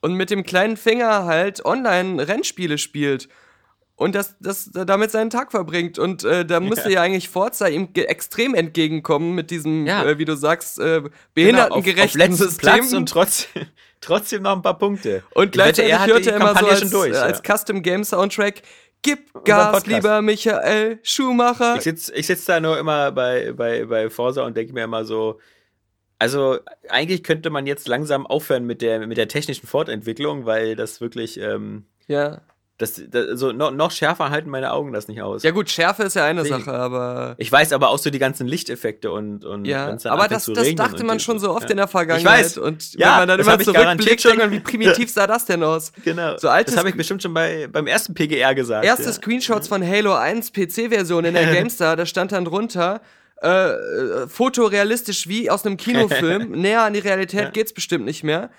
[0.00, 3.28] und mit dem kleinen Finger halt Online-Rennspiele spielt.
[3.94, 5.98] Und das, das damit seinen Tag verbringt.
[5.98, 7.02] Und äh, da müsste ja.
[7.02, 10.04] eigentlich Forza ihm extrem entgegenkommen mit diesem, Ja.
[10.04, 12.70] äh, wie du sagst, äh, Genau, auf, behindertengerechten auf System.
[12.70, 13.62] Platz und trotzdem,
[14.00, 15.22] trotzdem noch ein paar Punkte.
[15.34, 17.42] Und Ich wette, gleichzeitig er hat hört die er immer so als, durch, äh, als
[17.46, 17.56] ja.
[17.56, 18.62] Custom Game Soundtrack,
[19.02, 21.76] gib Gas, lieber Michael Schumacher.
[21.76, 25.04] Ich sitze ich sitz da nur immer bei, bei, bei Forsa und denke mir immer
[25.04, 25.38] so,
[26.18, 31.00] also eigentlich könnte man jetzt langsam aufhören mit der, mit der technischen Fortentwicklung, weil das
[31.00, 32.40] wirklich, ähm, Ja.
[32.78, 35.42] Das, das also noch, noch schärfer halten meine Augen das nicht aus.
[35.42, 36.48] ja gut, Schärfe ist ja eine Nee.
[36.48, 37.34] Sache, aber...
[37.38, 41.04] Ich weiß aber auch so die ganzen Lichteffekte und, und Ja, aber das, das dachte
[41.04, 41.70] man schon so oft ja.
[41.70, 42.40] in der Vergangenheit.
[42.40, 42.58] Ich weiß.
[42.58, 45.62] Und Ja, wenn man dann immer zurückblickt, denkt schon- man, wie primitiv sah das denn
[45.62, 45.92] aus?
[46.04, 46.36] Genau.
[46.38, 48.84] So altes das habe ich bestimmt schon bei, beim ersten PGR gesagt.
[48.84, 49.12] Erste ja.
[49.12, 53.00] Screenshots von Halo 1 PC-Version in der GameStar, da stand dann drunter,
[53.40, 58.50] äh, äh, fotorealistisch wie aus einem Kinofilm, näher an die Realität geht's bestimmt nicht mehr.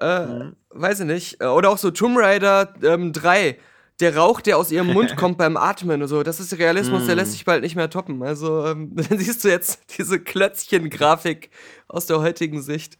[0.00, 0.56] Äh, Mhm.
[0.70, 1.40] Weiß ich nicht.
[1.40, 3.58] Äh, Oder auch so Tomb Raider ähm, 3.
[4.00, 7.06] Der Rauch, der aus ihrem Mund kommt beim Atmen und so, das ist Realismus, Mhm.
[7.06, 8.22] der lässt sich bald nicht mehr toppen.
[8.24, 11.50] Also, ähm, dann siehst du jetzt diese Klötzchen-Grafik
[11.86, 12.98] aus der heutigen Sicht.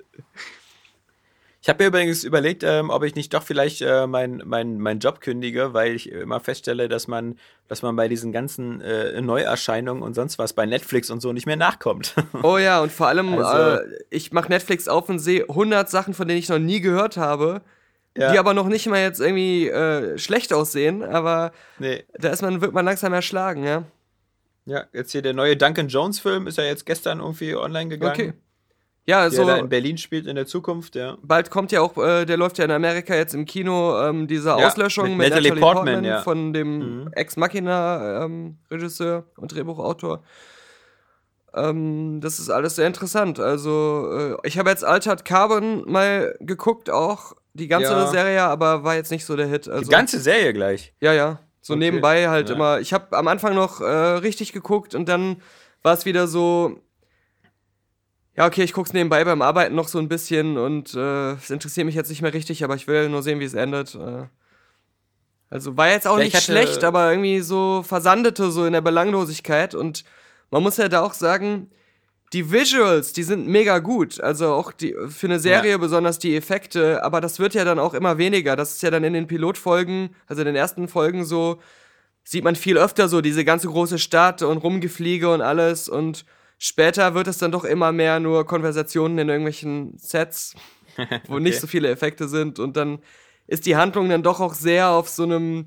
[1.65, 4.99] Ich habe mir übrigens überlegt, ähm, ob ich nicht doch vielleicht äh, meinen mein, mein
[4.99, 10.03] Job kündige, weil ich immer feststelle, dass man, dass man bei diesen ganzen äh, Neuerscheinungen
[10.03, 12.17] und sonst was bei Netflix und so nicht mehr nachkommt.
[12.43, 16.13] Oh ja, und vor allem, Also- äh, ich mache Netflix auf und sehe 100 Sachen,
[16.13, 17.63] von denen ich noch nie gehört habe,
[18.15, 18.31] Ja.
[18.31, 22.05] die aber noch nicht mal jetzt irgendwie äh, schlecht aussehen, aber nee.
[22.13, 23.85] da ist man, wird man langsam erschlagen, ja.
[24.67, 28.13] Ja, jetzt hier der neue Duncan Jones Film ist ja jetzt gestern irgendwie online gegangen.
[28.13, 28.33] Okay.
[29.07, 31.19] Ja, Der also in Berlin spielt in der Zukunft, ja.
[31.23, 34.49] bald kommt ja auch, äh, der läuft ja in Amerika jetzt im Kino, ähm, diese
[34.49, 36.23] Ja, Auslöschung mit mit, Natalie Natalie, Portman, Portman, ja.
[36.23, 37.09] von dem Mhm.
[37.13, 38.57] Ex Machina ähm,
[39.37, 40.23] und Drehbuchautor.
[41.55, 43.39] Ähm, das ist alles sehr interessant.
[43.39, 48.07] Also, äh, ich habe jetzt Altered Carbon mal geguckt, auch die ganze Ja.
[48.09, 49.69] Serie, aber war jetzt nicht so der Hit.
[49.69, 50.93] Also, Die ganze Serie gleich.
[51.01, 51.41] ja, ja.
[51.61, 51.81] So Okay.
[51.81, 52.81] nebenbei halt immer.
[52.81, 55.41] Ich habe am Anfang noch äh, richtig geguckt und dann
[55.83, 56.79] war es wieder so.
[58.37, 61.87] Ja, okay, ich guck's nebenbei beim Arbeiten noch so ein bisschen und äh, es interessiert
[61.87, 63.95] mich jetzt nicht mehr richtig, aber ich will nur sehen, wie es endet.
[63.95, 64.27] Äh,
[65.51, 68.81] also war jetzt auch Ja, ich nicht schlecht, aber irgendwie so versandete so in der
[68.81, 70.05] Belanglosigkeit und
[70.51, 71.71] man muss ja da auch sagen,
[72.33, 74.21] die Visuals, die sind mega gut.
[74.21, 77.95] Also auch die, für eine Serie besonders die Effekte, aber das wird ja dann auch
[77.95, 78.57] immer weniger.
[78.57, 81.61] Das ist ja dann in den Pilotfolgen, also in den ersten Folgen so,
[82.25, 86.25] sieht man viel öfter so diese ganze große Stadt und Rumgefliege und alles und
[86.65, 90.55] später wird es dann doch immer mehr nur Konversationen in irgendwelchen Sets,
[91.27, 91.61] wo nicht Okay.
[91.61, 93.01] so viele Effekte sind und dann
[93.47, 95.67] ist die Handlung dann doch auch sehr auf so einem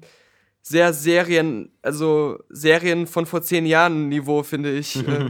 [0.61, 4.95] sehr Serien, also Serien von vor zehn Jahren Niveau, finde ich.
[5.07, 5.29] äh,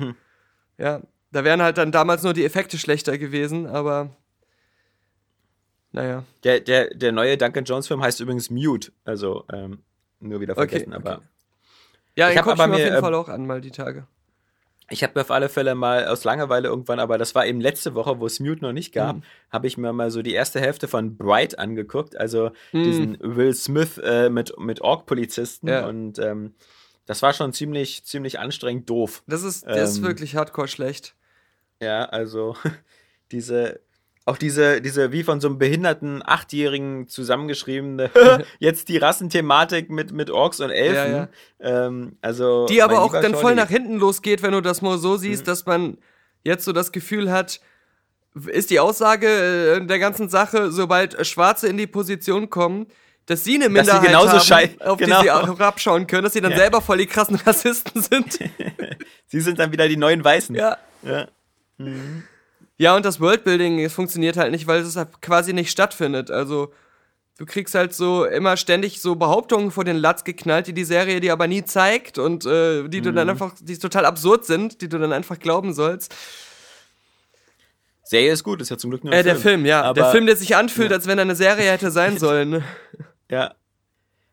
[0.77, 1.01] ja,
[1.31, 4.15] da wären halt dann damals nur die Effekte schlechter gewesen, aber
[5.91, 6.23] naja.
[6.43, 8.91] Der, der, der neue Duncan Jones Film heißt übrigens Mute.
[9.03, 9.83] Also, ähm,
[10.19, 11.17] nur wieder Okay, vergessen, aber.
[11.17, 11.27] okay.
[12.15, 13.61] Ja, Ich den hab guck ich aber mir auf jeden ähm, Fall auch an, mal
[13.61, 14.07] die Tage.
[14.89, 17.93] Ich habe mir auf alle Fälle mal aus Langeweile irgendwann, aber das war eben letzte
[17.93, 19.23] Woche, wo es Mute noch nicht gab, Mhm.
[19.51, 22.83] habe ich mir mal so die erste Hälfte von Bright angeguckt, also Mhm.
[22.83, 25.85] diesen Will Smith äh, mit, mit Ork-Polizisten Ja.
[25.87, 26.55] und ähm,
[27.05, 29.23] das war schon ziemlich, ziemlich anstrengend doof.
[29.27, 31.15] Das ist, ist ähm, wirklich hardcore schlecht.
[31.81, 32.55] Ja, also
[33.31, 33.81] diese,
[34.27, 38.11] auch diese, diese wie von so einem behinderten Achtjährigen zusammengeschriebene,
[38.59, 41.13] jetzt die Rassenthematik mit, mit Orks und Elfen.
[41.13, 43.55] Ja, Ähm, also Die aber auch dann voll Scholli.
[43.55, 45.45] nach hinten losgeht, wenn du das mal so siehst, Mhm.
[45.45, 45.97] dass man
[46.43, 47.59] jetzt so das Gefühl hat,
[48.47, 49.27] ist die Aussage
[49.81, 52.85] äh, der ganzen Sache, sobald Schwarze in die Position kommen,
[53.25, 55.17] dass sie eine Minderheit haben, auf genau.
[55.19, 56.57] die sie auch herabschauen können, dass sie dann Ja.
[56.59, 58.39] selber voll die krassen Rassisten sind.
[59.27, 60.55] Sie sind dann wieder die neuen Weißen.
[60.55, 60.77] ja.
[61.03, 61.27] Ja.
[62.77, 66.29] Ja, und das Worldbuilding es funktioniert halt nicht, weil es halt quasi nicht stattfindet.
[66.29, 66.71] Also,
[67.39, 71.19] du kriegst halt so immer ständig so Behauptungen vor den Latz geknallt, die die Serie
[71.19, 73.15] dir aber nie zeigt und äh, die du Mhm.
[73.15, 76.13] dann einfach, die total absurd sind, die du dann einfach glauben sollst.
[78.03, 79.81] Serie ist gut, ist ja zum Glück nur ein Äh, der Film, ja.
[79.83, 80.95] Aber, der Film, der sich anfühlt, ja.
[80.97, 82.63] als wenn er eine Serie hätte sein sollen.
[83.29, 83.53] Ja.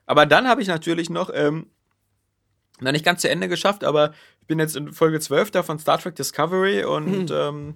[0.07, 1.67] Aber dann habe ich natürlich noch, ähm,
[2.81, 5.79] noch nicht ganz zu Ende geschafft, aber ich bin jetzt in Folge 12 da von
[5.79, 7.75] Star Trek Discovery und ähm, äh,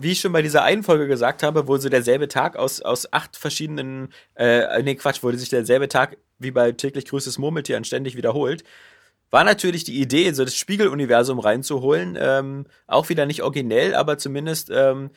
[0.00, 3.12] wie ich schon bei dieser einen Folge gesagt habe, wo so derselbe Tag aus, aus
[3.12, 8.16] acht verschiedenen, äh, nee, Quatsch, wo sich derselbe Tag wie bei täglich grüßes Murmeltier ständig
[8.16, 8.64] wiederholt,
[9.30, 14.70] war natürlich die Idee, so das Spiegeluniversum reinzuholen, ähm, auch wieder nicht originell, aber zumindest
[14.72, 15.10] ähm,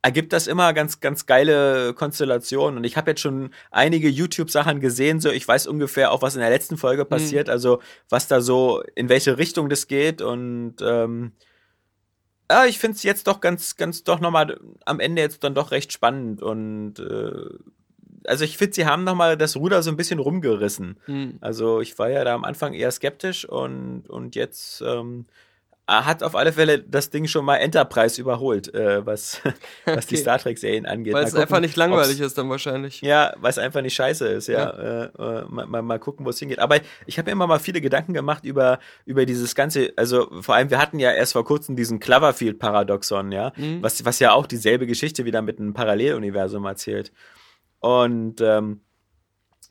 [0.00, 2.78] ergibt das immer ganz, ganz geile Konstellationen.
[2.78, 6.40] Und ich habe jetzt schon einige YouTube-Sachen gesehen, so ich weiß ungefähr auch, was in
[6.40, 10.22] der letzten Folge passiert, also was da so, in welche Richtung das geht.
[10.22, 11.32] Und ähm,
[12.50, 15.70] ja, ich finde es jetzt doch ganz, ganz doch nochmal am Ende jetzt dann doch
[15.70, 17.58] recht spannend und äh,
[18.24, 20.98] also ich finde, sie haben nochmal das Ruder so ein bisschen rumgerissen.
[21.06, 21.38] Hm.
[21.40, 25.26] Also ich war ja da am Anfang eher skeptisch und, und jetzt ähm,
[25.88, 29.40] hat auf alle Fälle das Ding schon mal Enterprise überholt, äh, was,
[29.86, 30.22] was die Okay.
[30.22, 31.14] Star Trek-Serien angeht.
[31.14, 33.00] Weil Mal es gucken, einfach nicht langweilig ist dann wahrscheinlich.
[33.00, 34.68] Ja, weil es einfach nicht scheiße ist, ja.
[34.70, 36.58] Äh, äh, mal, mal, gucken, wo es hingeht.
[36.58, 40.54] Aber ich habe mir immer mal viele Gedanken gemacht über, über dieses ganze, also vor
[40.54, 43.82] allem, wir hatten ja erst vor kurzem diesen Cloverfield-Paradoxon, ja, Mhm.
[43.82, 47.12] was, was ja auch dieselbe Geschichte wieder mit einem Paralleluniversum erzählt.
[47.80, 48.80] Und ähm,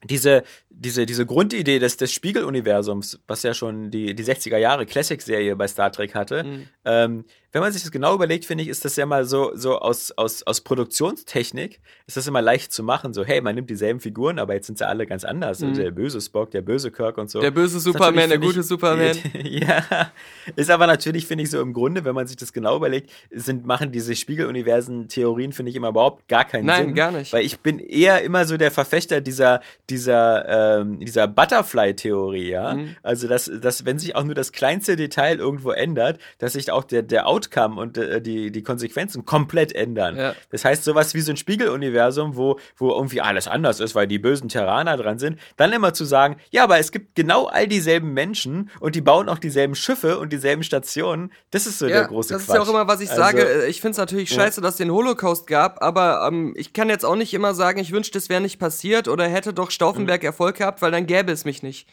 [0.03, 5.55] diese, diese, diese Grundidee des, des Spiegeluniversums, was ja schon die, die 60er Jahre Classic-Serie
[5.55, 6.67] bei Star Trek hatte, Mhm.
[6.85, 9.79] ähm, wenn man sich das genau überlegt, finde ich, ist das ja mal so, so
[9.79, 13.13] aus, aus, aus Produktionstechnik, ist das immer leicht zu machen.
[13.13, 15.61] So, hey, man nimmt dieselben Figuren, aber jetzt sind sie alle ganz anders.
[15.61, 15.69] Mhm.
[15.69, 17.39] Also der böse Spock, der böse Kirk und so.
[17.39, 19.15] Der böse Superman, der gute Superman.
[19.43, 20.11] ja,
[20.55, 23.65] ist aber natürlich, finde ich, so im Grunde, wenn man sich das genau überlegt, sind,
[23.65, 26.95] machen diese Spiegeluniversen-Theorien, finde ich, immer überhaupt gar keinen Nein, Sinn.
[26.95, 27.31] gar nicht.
[27.31, 32.73] Weil ich bin eher immer so der Verfechter dieser, dieser, ähm, dieser Butterfly-Theorie, ja.
[32.73, 32.95] Mhm.
[33.03, 36.83] Also, dass, dass, wenn sich auch nur das kleinste Detail irgendwo ändert, dass sich auch
[36.83, 40.17] der, der Outcome und äh, die, die Konsequenzen komplett ändern.
[40.17, 40.33] Ja.
[40.49, 44.17] Das heißt, sowas wie so ein Spiegeluniversum, wo, wo irgendwie alles anders ist, weil die
[44.19, 48.13] bösen Terraner dran sind, dann immer zu sagen, ja, aber es gibt genau all dieselben
[48.13, 52.33] Menschen und die bauen auch dieselben Schiffe und dieselben Stationen, das ist so der große
[52.33, 52.55] das Quatsch.
[52.55, 53.65] ist ja auch immer, was ich Also, sage.
[53.67, 54.37] Ich finde es natürlich ja.
[54.41, 57.79] scheiße, dass es den Holocaust gab, aber ähm, ich kann jetzt auch nicht immer sagen,
[57.79, 60.27] ich wünschte, es wäre nicht passiert oder hätte doch Stauffenberg Mhm.
[60.27, 61.87] Erfolg gehabt, weil dann gäbe es mich nicht.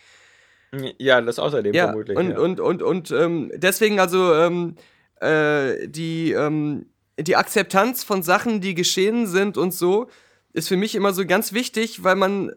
[0.98, 2.16] Ja, das außerdem Ja, vermutlich.
[2.18, 2.38] und, ja.
[2.38, 4.76] und, und, und ähm, deswegen also ähm,
[5.20, 6.86] äh, die, ähm,
[7.18, 10.08] die Akzeptanz von Sachen, die geschehen sind und so,
[10.52, 12.52] ist für mich immer so ganz wichtig, weil man,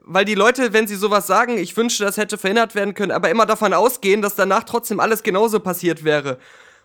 [0.00, 3.30] weil die Leute, wenn sie sowas sagen, ich wünschte, das hätte verhindert werden können, aber
[3.30, 6.38] immer davon ausgehen, dass danach trotzdem alles genauso passiert wäre.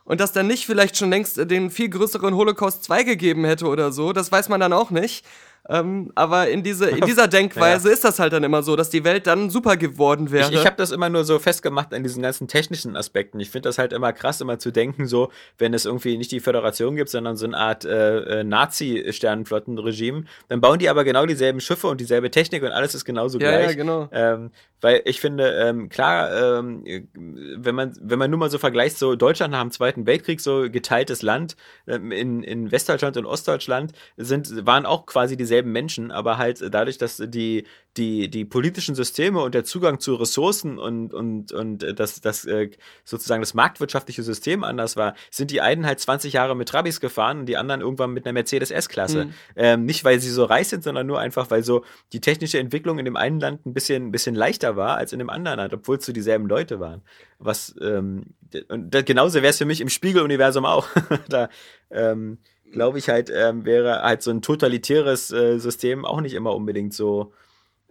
[0.06, 3.94] Und dass dann nicht vielleicht schon längst den viel größeren Holocaust 2 gegeben hätte oder
[3.94, 5.26] so, das weiß man dann auch nicht.
[5.69, 9.06] Ähm, aber in, diese, in dieser Denkweise ist das halt dann immer so, dass die
[9.06, 10.49] Welt dann super geworden wäre.
[10.49, 13.39] Ich, ich habe das immer nur so festgemacht an diesen ganzen technischen Aspekten.
[13.39, 16.41] Ich finde das halt immer krass, immer zu denken, so, wenn es irgendwie nicht die
[16.41, 21.62] Föderation gibt, sondern so eine Art äh, äh, Nazi-Sternenflottenregime, dann bauen die aber genau dieselben
[21.62, 23.69] Schiffe und dieselbe Technik und alles ist genauso Ja, gleich.
[23.69, 24.10] ja, genau.
[24.12, 28.97] Ähm, weil ich finde, ähm, klar, ähm, wenn man, wenn man nur mal so vergleicht,
[28.97, 31.56] so Deutschland nach dem Zweiten Weltkrieg, so geteiltes Land,
[31.88, 36.98] ähm, in, in Westdeutschland und Ostdeutschland sind, waren auch quasi dieselben Menschen, aber halt dadurch,
[36.98, 37.66] dass die,
[37.98, 42.72] die, die politischen Systeme und der Zugang zu Ressourcen und, und, und das, das äh,
[43.04, 47.42] sozusagen das marktwirtschaftliche System anders war, sind die einen halt 20 Jahre mit Trabis gefahren
[47.42, 49.26] und die anderen irgendwann mit einer Mercedes S-Klasse.
[49.26, 49.34] Mhm.
[49.56, 52.98] Ähm, nicht, weil sie so reich sind, sondern nur einfach, weil so die technische Entwicklung
[52.98, 55.74] in dem einen Land ein bisschen, ein bisschen leichter war als in dem anderen Land,
[55.74, 57.02] obwohl es so dieselben Leute waren.
[57.38, 58.34] Was, ähm,
[58.70, 60.88] und da, genauso wäre es für mich im Spiegeluniversum auch.
[61.30, 61.50] da,
[61.92, 62.39] ähm,
[62.74, 66.94] glaube ich halt, ähm, wäre halt so ein totalitäres äh, System auch nicht immer unbedingt
[66.94, 67.32] so,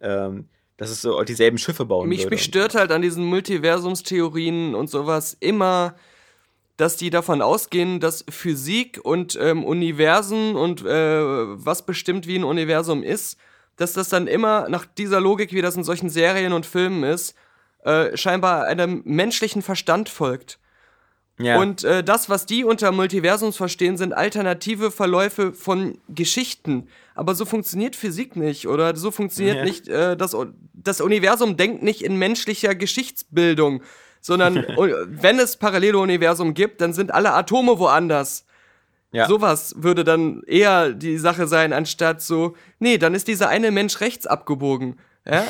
[0.00, 2.34] ähm, dass es so dieselben Schiffe bauen mich, würde.
[2.34, 5.94] mich stört halt an diesen Multiversumstheorien und sowas immer,
[6.76, 12.44] dass die davon ausgehen, dass Physik und ähm, Universen und äh, was bestimmt wie ein
[12.44, 13.38] Universum ist,
[13.76, 17.34] dass das dann immer nach dieser Logik, wie das in solchen Serien und Filmen ist,
[17.84, 20.58] äh, scheinbar einem menschlichen Verstand folgt.
[21.38, 21.58] Ja.
[21.58, 26.88] Und äh, das, was die unter Multiversums verstehen, sind alternative Verläufe von Geschichten.
[27.14, 29.64] Aber so funktioniert Physik nicht oder so funktioniert Ja.
[29.64, 30.36] nicht äh, das,
[30.72, 33.82] das Universum denkt nicht in menschlicher Geschichtsbildung,
[34.20, 34.56] sondern
[35.06, 38.44] wenn es parallele Universum gibt, dann sind alle Atome woanders.
[39.10, 39.26] Ja.
[39.26, 44.00] Sowas würde dann eher die Sache sein, anstatt so, nee, dann ist dieser eine Mensch
[44.00, 44.98] rechts abgebogen.
[45.26, 45.44] Ja,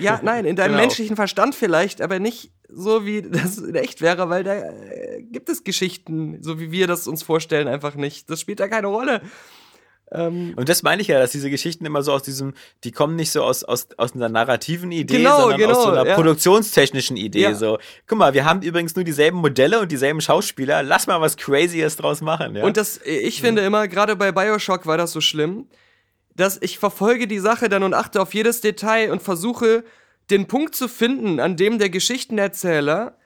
[0.00, 0.82] ja nein, in deinem Genau.
[0.82, 5.48] menschlichen Verstand vielleicht, aber nicht so, wie das in echt wäre, weil da äh, gibt
[5.48, 8.28] es Geschichten, so wie wir das uns vorstellen, einfach nicht.
[8.30, 9.20] Das spielt da keine Rolle.
[10.12, 12.52] Ähm, Und das meine ich ja, dass diese Geschichten immer so aus diesem,
[12.84, 15.90] die kommen nicht so aus, aus, aus einer narrativen Idee, Genau, sondern genau, aus so
[15.90, 16.14] einer ja.
[16.14, 17.40] produktionstechnischen Idee.
[17.40, 17.54] Ja.
[17.54, 21.36] So, guck mal, wir haben übrigens nur dieselben Modelle und dieselben Schauspieler, lass mal was
[21.36, 22.56] Crazyes draus machen.
[22.56, 22.64] Ja?
[22.64, 25.66] Und das, ich finde immer, gerade bei Bioshock war das so schlimm,
[26.34, 29.84] dass ich verfolge die Sache dann und achte auf jedes Detail und versuche,
[30.30, 33.16] den Punkt zu finden, an dem der Geschichtenerzähler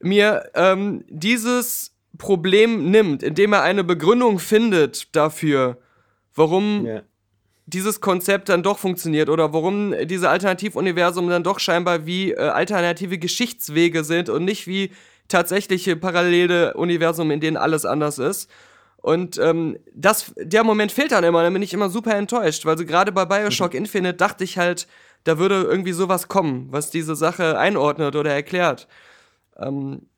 [0.00, 5.78] mir ähm, dieses Problem nimmt, indem er eine Begründung findet dafür,
[6.34, 7.02] warum ja.
[7.66, 13.18] dieses Konzept dann doch funktioniert oder warum diese Alternativuniversum dann doch scheinbar wie äh, alternative
[13.18, 14.90] Geschichtswege sind und nicht wie
[15.28, 18.50] tatsächliche parallele Universum, in denen alles anders ist.
[19.06, 22.76] Und ähm, das, der Moment fehlt dann immer, dann bin ich immer super enttäuscht, weil
[22.76, 24.88] so gerade bei Bioshock Infinite dachte ich halt,
[25.22, 28.88] da würde irgendwie sowas kommen, was diese Sache einordnet oder erklärt.
[29.56, 30.08] Ähm,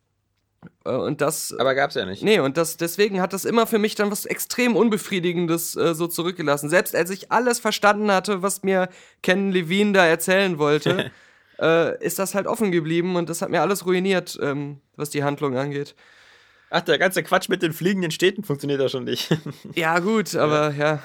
[0.87, 1.55] äh, und das.
[1.59, 2.22] Aber gab's ja nicht.
[2.22, 6.07] Nee, und das, deswegen hat das immer für mich dann was extrem Unbefriedigendes äh, so
[6.07, 6.70] zurückgelassen.
[6.70, 8.88] Selbst als ich alles verstanden hatte, was mir
[9.22, 11.11] Ken Levine da erzählen wollte,
[11.61, 15.24] äh, ist das halt offen geblieben und das hat mir alles ruiniert, ähm, was die
[15.24, 15.94] Handlung angeht.
[16.70, 19.31] Ach, der ganze Quatsch mit den fliegenden Städten funktioniert ja schon nicht.
[19.74, 21.02] Ja, gut, aber ja.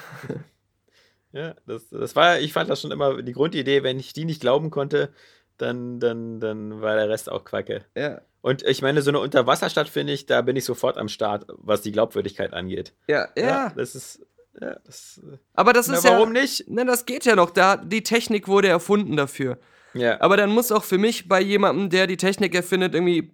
[1.32, 4.40] ja, das, das war, ich fand das schon immer die Grundidee, wenn ich die nicht
[4.40, 5.12] glauben konnte,
[5.56, 7.84] dann, dann, dann war der Rest auch Quacke.
[7.96, 11.46] Ja, Und ich meine, so eine Unterwasserstadt finde ich, da bin ich sofort am Start,
[11.48, 12.92] was die Glaubwürdigkeit angeht.
[13.08, 13.72] ja, ja.
[13.76, 14.20] das ist,
[14.60, 15.20] ja, das,
[15.54, 16.42] Aber das na, ist warum ja.
[16.42, 16.64] nicht?
[16.68, 17.50] Na, das geht ja noch.
[17.50, 19.58] Da, die Technik wurde erfunden dafür.
[19.94, 23.32] Ja, Aber dann muss auch für mich bei jemandem, der die Technik erfindet, irgendwie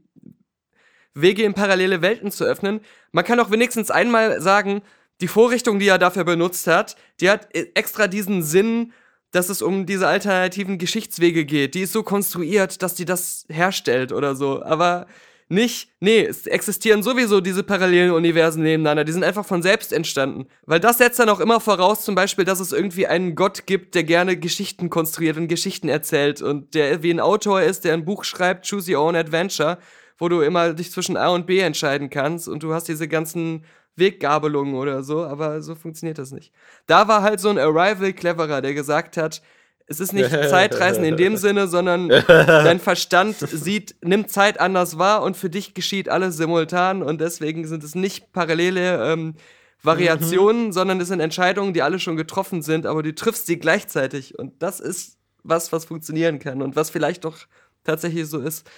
[1.14, 2.80] Wege in parallele Welten zu öffnen.
[3.12, 4.82] Man kann auch wenigstens einmal sagen,
[5.20, 8.92] die Vorrichtung, die er dafür benutzt hat, die hat äh, extra diesen Sinn,
[9.32, 11.74] dass es um diese alternativen Geschichtswege geht.
[11.74, 14.62] Die ist so konstruiert, dass die das herstellt oder so.
[14.62, 15.06] Aber
[15.48, 19.04] nicht, nee, es existieren sowieso diese parallelen Universen nebeneinander.
[19.04, 20.46] Die sind einfach von selbst entstanden.
[20.64, 23.96] Weil das setzt dann auch immer voraus, zum Beispiel, dass es irgendwie einen Gott gibt,
[23.96, 28.04] der gerne Geschichten konstruiert und Geschichten erzählt und der wie ein Autor ist, der ein
[28.04, 29.78] Buch schreibt, Choose Your Own Adventure,
[30.20, 33.64] wo du immer dich zwischen A und B entscheiden kannst und du hast diese ganzen
[33.96, 36.52] Weggabelungen oder so, aber so funktioniert das nicht.
[36.86, 39.42] Da war halt so ein Arrival cleverer, der gesagt hat,
[39.86, 45.22] es ist nicht Zeitreisen in dem Sinne, sondern dein Verstand sieht, nimmt Zeit anders wahr
[45.22, 49.34] und für dich geschieht alles simultan und deswegen sind es nicht parallele ähm,
[49.82, 54.38] Variationen, sondern es sind Entscheidungen, die alle schon getroffen sind, aber du triffst sie gleichzeitig
[54.38, 57.38] und das ist was, was funktionieren kann und was vielleicht doch
[57.84, 58.68] tatsächlich so ist.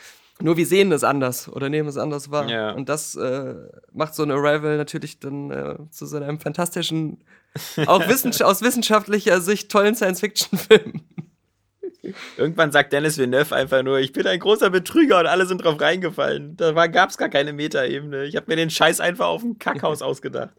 [0.43, 2.49] Nur wir sehen es anders oder nehmen es anders wahr.
[2.49, 2.73] Ja.
[2.73, 3.55] Und das äh,
[3.93, 7.23] macht so ein Arrival natürlich dann äh, zu so einem fantastischen,
[7.87, 11.01] auch wissens aus wissenschaftlicher Sicht tollen Science-Fiction-Film.
[12.37, 15.81] irgendwann sagt Dennis Villeneuve einfach nur, ich bin ein großer Betrüger und alle sind drauf
[15.81, 16.57] reingefallen.
[16.57, 18.25] Da war, gab's gar keine Metaebene.
[18.25, 20.55] Ich habe mir den Scheiß einfach auf dem Kackhaus ausgedacht.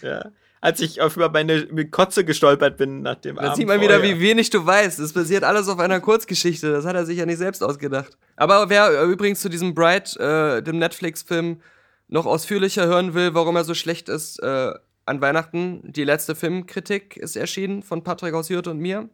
[0.00, 0.30] Ja.
[0.64, 3.96] Als ich auf über meine Kotze gestolpert bin nach dem Da Abend sieht man wieder,
[3.98, 4.16] vorher.
[4.16, 4.98] wie wenig du weißt.
[4.98, 6.72] Es basiert alles auf einer Kurzgeschichte.
[6.72, 8.16] Das hat er sich ja nicht selbst ausgedacht.
[8.36, 11.60] Aber wer äh, übrigens zu diesem Bright, äh, dem Netflix-Film,
[12.08, 14.72] noch ausführlicher hören will, warum er so schlecht ist, äh,
[15.06, 19.08] an Weihnachten, die letzte Filmkritik ist erschienen von Patrick aus Jürth und mir.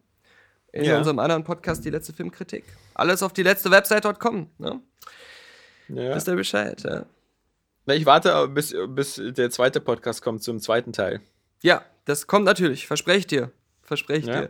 [0.71, 0.97] In Ja.
[0.99, 2.63] unserem anderen Podcast, die letzte Filmkritik.
[2.93, 4.47] Alles auf die letzte Website.com.
[4.57, 4.79] Ne?
[5.89, 6.15] Ja.
[6.15, 7.03] Wisst ihr Bescheid, ja.
[7.85, 11.19] Na, ich warte, bis, bis der zweite Podcast kommt zum zweiten Teil.
[11.61, 13.51] Ja, das kommt natürlich, verspreche ich dir.
[13.83, 14.41] Verspreche ich Ja.
[14.41, 14.49] dir.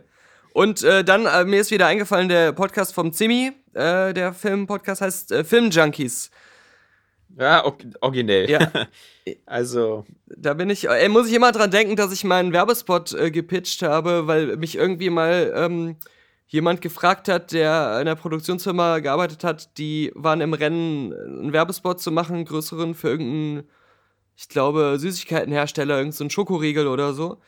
[0.54, 5.00] Und äh, dann, äh, mir ist wieder eingefallen, der Podcast vom Zimmi, äh, der Film-Podcast
[5.00, 6.30] heißt äh, Filmjunkies.
[7.38, 8.48] Ja, or originell.
[8.50, 8.70] Ja.
[9.46, 13.30] Also, Da bin ich, äh, muss ich immer dran denken, dass ich meinen Werbespot äh,
[13.30, 15.96] gepitcht habe, weil mich irgendwie mal ähm,
[16.48, 22.00] jemand gefragt hat, der in einer Produktionsfirma gearbeitet hat, die waren im Rennen, einen Werbespot
[22.00, 23.62] zu machen, einen größeren für irgendeinen,
[24.36, 27.38] ich glaube, Süßigkeitenhersteller, irgendeinen so Schokoriegel oder so.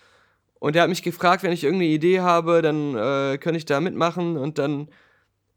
[0.59, 3.81] Und der hat mich gefragt, wenn ich irgendeine Idee habe, dann äh, könnte ich da
[3.81, 4.37] mitmachen.
[4.37, 4.89] Und dann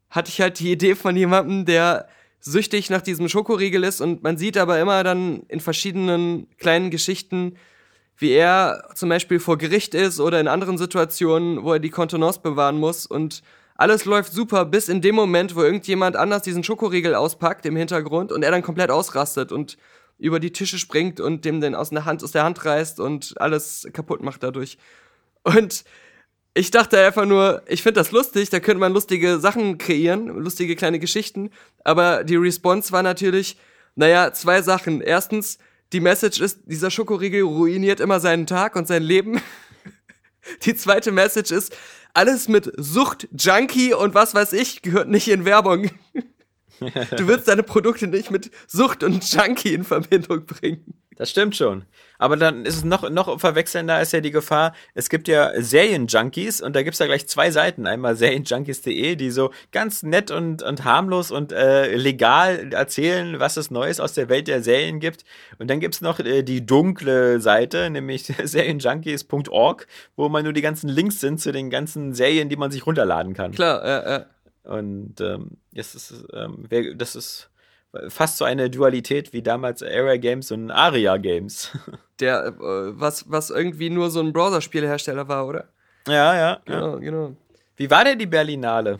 [0.09, 2.07] hatte ich halt die Idee von jemandem, der
[2.39, 7.55] süchtig nach diesem Schokoriegel ist und man sieht aber immer dann in verschiedenen kleinen Geschichten,
[8.17, 12.39] wie er zum Beispiel vor Gericht ist oder in anderen Situationen, wo er die Kontenance
[12.39, 13.43] bewahren muss und
[13.75, 18.31] alles läuft super, bis in dem Moment, wo irgendjemand anders diesen Schokoriegel auspackt im Hintergrund
[18.31, 19.77] und er dann komplett ausrastet und
[20.17, 23.39] über die Tische springt und dem den aus der Hand, aus der Hand reißt und
[23.39, 24.77] alles kaputt macht dadurch.
[25.43, 25.83] Und
[26.53, 30.75] ich dachte einfach nur, ich finde das lustig, da könnte man lustige Sachen kreieren, lustige
[30.75, 31.51] kleine Geschichten.
[31.83, 33.57] Aber die Response war natürlich,
[33.95, 35.01] naja, zwei Sachen.
[35.01, 35.59] Erstens,
[35.93, 39.41] Die Message ist, dieser Schokoriegel ruiniert immer seinen Tag und sein Leben.
[40.63, 41.75] Die zweite Message ist,
[42.13, 45.89] alles mit Sucht, Junkie und was weiß ich gehört nicht in Werbung.
[46.79, 50.93] Du willst deine Produkte nicht mit Sucht und Junkie in Verbindung bringen.
[51.17, 51.85] Das stimmt schon.
[52.19, 56.61] Aber dann ist es noch, noch verwechselnder ist ja die Gefahr, es gibt ja Serienjunkies
[56.61, 57.87] und da gibt's ja gleich zwei Seiten.
[57.87, 63.71] Einmal serienjunkies.de, die so ganz nett und, und harmlos und äh, legal erzählen, was es
[63.71, 65.25] Neues aus der Welt der Serien gibt.
[65.57, 70.87] Und dann gibt's noch äh, die dunkle Seite, nämlich serienjunkies.org, wo man nur die ganzen
[70.87, 73.53] Links sind zu den ganzen Serien, die man sich runterladen kann.
[73.53, 74.25] Klar, äh, äh.
[74.67, 77.49] Und ähm, das ist, ähm, das ist
[78.09, 81.71] fast so eine Dualität wie damals Area Games und Aria Games.
[82.19, 85.69] Der, äh, was, was irgendwie nur so ein Browserspielhersteller war, oder?
[86.07, 86.61] ja, ja, ja.
[86.65, 87.35] Genau, genau.
[87.75, 88.99] Wie war denn die Berlinale?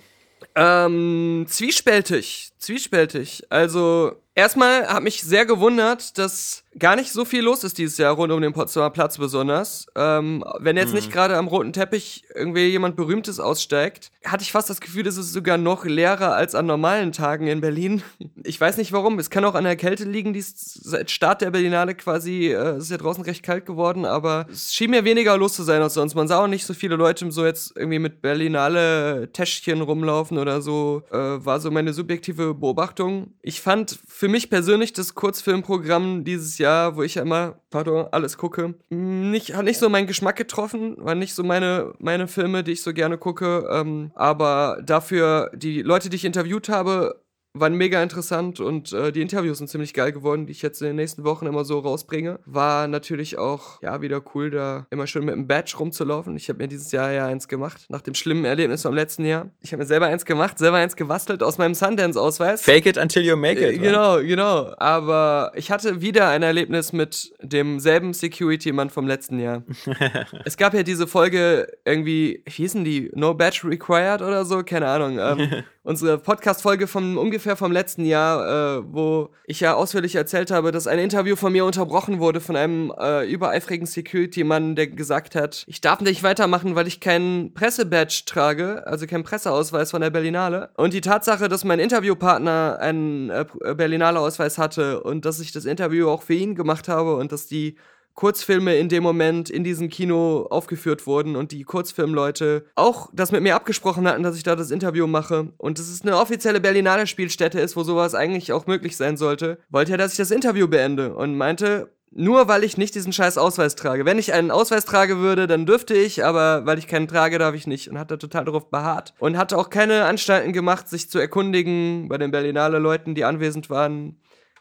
[0.55, 3.43] Ähm, zwiespältig, zwiespältig.
[3.49, 8.13] Also, erstmal hat mich sehr gewundert, dass gar nicht so viel los ist dieses Jahr
[8.13, 9.88] rund um den Potsdamer Platz besonders.
[9.95, 14.69] Ähm, wenn jetzt nicht gerade am roten Teppich irgendwie jemand Berühmtes aussteigt, hatte ich fast
[14.69, 18.03] das Gefühl, es ist sogar noch leerer als an normalen Tagen in Berlin.
[18.43, 19.19] Ich weiß nicht warum.
[19.19, 22.86] Es kann auch an der Kälte liegen, die seit Start der Berlinale quasi, äh, es
[22.86, 25.95] ist ja draußen recht kalt geworden, aber es schien mir weniger los zu sein als
[25.95, 26.15] sonst.
[26.15, 30.61] Man sah auch nicht so viele Leute so jetzt irgendwie mit Berlinale Täschchen rumlaufen oder
[30.61, 31.03] so.
[31.11, 33.34] Äh, war so meine subjektive Beobachtung.
[33.41, 38.38] Ich fand für mich persönlich das Kurzfilmprogramm dieses Jahr, wo ich ja immer, pardon, alles
[38.38, 42.74] gucke, nicht, hat nicht so meinen Geschmack getroffen, war nicht so meine, meine Filme, die
[42.74, 43.68] ich so gerne gucke.
[43.72, 47.22] Ähm, aber dafür, die Leute, die ich interviewt habe,
[47.60, 50.88] waren mega interessant und äh, die Interviews sind ziemlich geil geworden, die ich jetzt in
[50.88, 52.39] den nächsten Wochen immer so rausbringe.
[52.45, 56.36] War natürlich auch, ja, wieder cool, da immer schön mit einem Badge rumzulaufen.
[56.36, 59.49] Ich habe mir dieses Jahr ja eins gemacht, nach dem schlimmen Erlebnis vom letzten Jahr.
[59.62, 62.62] Ich habe mir selber eins gemacht, selber eins gebastelt aus meinem Sundance-Ausweis.
[62.62, 63.76] Fake it until you make it.
[63.76, 64.74] Äh, Genau, genau.
[64.78, 69.64] Aber ich hatte wieder ein Erlebnis mit demselben Security-Mann vom letzten Jahr.
[70.45, 73.12] es gab ja diese Folge irgendwie, wie hießen die?
[73.16, 74.64] No Badge Required oder so?
[74.64, 75.20] Keine Ahnung.
[75.20, 80.71] Ähm, unsere Podcast-Folge vom ungefähr vom letzten Jahr, äh, wo ich ja ausführlich erzählt habe,
[80.71, 85.63] dass ein Interview von mir unterbrochen wurde von einem äh, übereifrigen Security-Mann, der gesagt hat,
[85.67, 90.69] ich darf nicht weitermachen, weil ich keinen Pressebadge trage, also keinen Presseausweis von der Berlinale.
[90.75, 93.45] Und die Tatsache, dass mein Interviewpartner einen äh,
[93.75, 97.77] Berlinale-Ausweis hatte und dass ich das Interview auch für ihn gemacht habe und dass die
[98.18, 103.43] Kurzfilme in dem Moment in diesem Kino aufgeführt wurden und die Kurzfilmleute auch das mit
[103.43, 107.05] mir abgesprochen hatten, dass ich da das Interview mache und dass es eine offizielle Berlinale
[107.05, 110.68] Spielstätte ist, wo sowas eigentlich auch möglich sein sollte, wollte er, dass ich das Interview
[110.68, 114.03] beende und meinte, nur weil ich nicht diesen scheiß Ausweis trage.
[114.03, 117.53] Wenn ich einen Ausweis trage würde, dann dürfte ich, aber weil ich keinen trage, darf
[117.53, 117.88] ich nicht.
[117.88, 119.13] Und hat er total darauf beharrt.
[119.20, 123.70] Und hatte auch keine Anstalten gemacht, sich zu erkundigen bei den Berlinale Leuten, die anwesend
[123.70, 124.18] waren,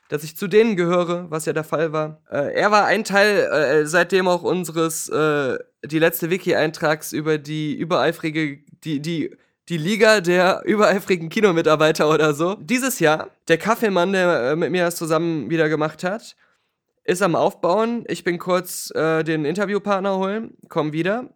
[0.09, 2.21] dass ich zu denen gehöre, was ja der Fall war.
[2.31, 7.75] Äh, er war ein Teil äh, seitdem auch unseres, äh, die letzte Wiki-Eintrags über die
[7.75, 9.37] übereifrige, die, die,
[9.69, 12.55] die Liga der übereifrigen Kinomitarbeiter oder so.
[12.55, 16.37] Dieses Jahr, der Kaffeemann, der äh, mit mir das zusammen wieder gemacht hat,
[17.05, 18.05] ist am Aufbauen.
[18.09, 21.31] Ich bin kurz äh, den Interviewpartner holen, komm wieder.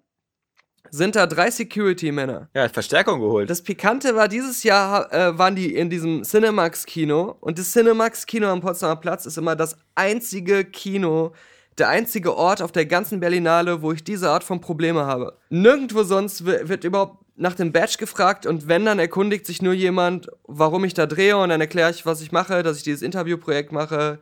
[0.90, 2.48] Sind da drei Security-Männer.
[2.54, 3.48] Ja, Verstärkung geholt.
[3.48, 8.60] Das Pikante war, dieses Jahr äh, waren die in diesem Cinemax-Kino und das Cinemax-Kino am
[8.60, 11.32] Potsdamer Platz ist immer das einzige Kino,
[11.78, 15.36] der einzige Ort auf der ganzen Berlinale, wo ich diese Art von Probleme habe.
[15.48, 19.72] Nirgendwo sonst wi- wird überhaupt nach dem Badge gefragt und wenn, dann erkundigt sich nur
[19.72, 23.00] jemand, warum ich da drehe und dann erkläre ich, was ich mache, dass ich dieses
[23.00, 24.18] Interviewprojekt mache,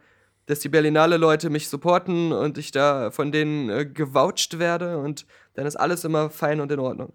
[0.49, 5.27] dass die Berlinale Leute mich supporten und ich da von denen äh, gewoucht werde und
[5.55, 7.13] dann ist alles immer fein und in Ordnung.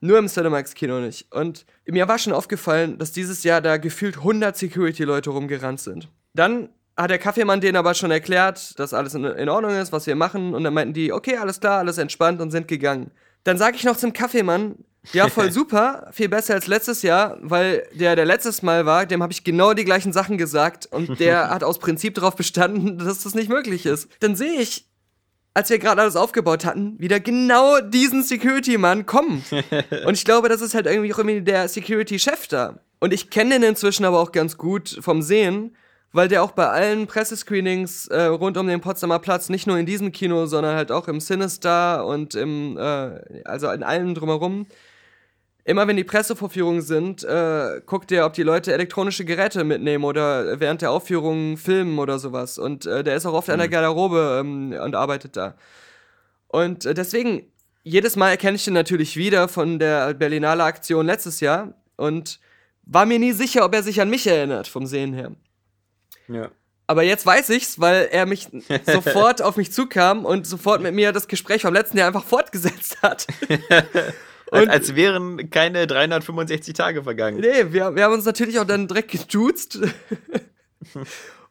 [0.00, 1.32] Nur im Cinemax-Kino nicht.
[1.32, 6.08] Und mir war schon aufgefallen, dass dieses Jahr da gefühlt 100 Security-Leute rumgerannt sind.
[6.34, 10.06] Dann hat der Kaffeemann denen aber schon erklärt, dass alles in, in Ordnung ist, was
[10.06, 10.54] wir machen.
[10.54, 13.10] Und dann meinten die, okay, alles klar, alles entspannt und sind gegangen.
[13.42, 14.76] Dann sage ich noch zum Kaffeemann,
[15.12, 19.22] ja, voll super, viel besser als letztes Jahr, weil der, der letztes Mal war, dem
[19.22, 23.22] habe ich genau die gleichen Sachen gesagt und der hat aus Prinzip darauf bestanden, dass
[23.22, 24.08] das nicht möglich ist.
[24.20, 24.86] Dann sehe ich,
[25.54, 29.44] als wir gerade alles aufgebaut hatten, wieder genau diesen Security-Mann kommen.
[30.06, 32.78] Und ich glaube, das ist halt irgendwie auch irgendwie der Security-Chef da.
[33.00, 35.74] Und ich kenne den inzwischen aber auch ganz gut vom Sehen,
[36.12, 39.86] weil der auch bei allen Pressescreenings äh, rund um den Potsdamer Platz, nicht nur in
[39.86, 44.66] diesem Kino, sondern halt auch im Sinister und im, äh, also in allem drumherum,
[45.68, 50.58] immer wenn die Pressevorführungen sind, äh, guckt der, ob die Leute elektronische Geräte mitnehmen oder
[50.60, 52.56] während der Aufführung filmen oder sowas.
[52.56, 55.56] Und äh, der ist auch oft an der Garderobe ähm, und arbeitet da.
[56.46, 57.42] Und äh, deswegen,
[57.82, 62.40] jedes Mal erkenne ich den natürlich wieder von der Berlinale Aktion letztes Jahr und
[62.84, 65.32] war mir nie sicher, ob er sich an mich erinnert, vom Sehen her.
[66.28, 66.50] ja.
[66.90, 68.48] Aber jetzt weiß ich's, weil er mich
[68.86, 73.02] sofort auf mich zukam und sofort mit mir das Gespräch vom letzten Jahr einfach fortgesetzt
[73.02, 73.26] hat.
[74.50, 77.40] als, als wären keine 365 Tage vergangen.
[77.40, 79.78] Nee, wir, wir haben uns natürlich auch dann direkt geduzt.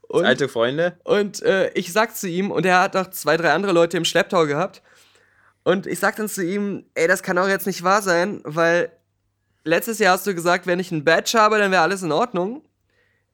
[0.08, 0.98] Und, alte Freunde.
[1.04, 4.06] Und äh, ich sag zu ihm, und er hat noch zwei, drei andere Leute im
[4.06, 4.82] Schlepptau gehabt.
[5.64, 8.90] Und ich sag dann zu ihm, ey, das kann auch jetzt nicht wahr sein, weil
[9.66, 12.64] letztes Jahr hast du gesagt, wenn ich ein Badge habe, dann wäre alles in Ordnung.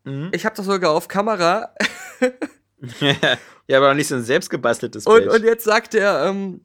[0.03, 0.31] Mhm.
[0.33, 1.75] Ich habe doch sogar auf Kamera.
[3.67, 5.29] ja, aber auch nicht so ein selbstgebasteltes Badge.
[5.29, 6.61] Und, und jetzt sagt er, ähm,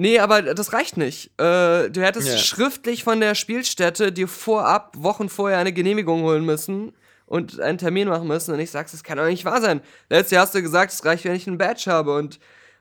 [0.00, 1.32] Nee, aber das reicht nicht.
[1.40, 2.38] Äh, du hättest ja.
[2.38, 6.92] schriftlich von der Spielstätte dir vorab, Wochen vorher eine Genehmigung holen müssen
[7.26, 8.54] und einen Termin machen müssen.
[8.54, 9.80] Und ich sag's, das kann doch nicht wahr sein.
[10.08, 12.14] Letztes Jahr hast du gesagt, es reicht, wenn ich einen Badge habe.
[12.14, 12.38] Und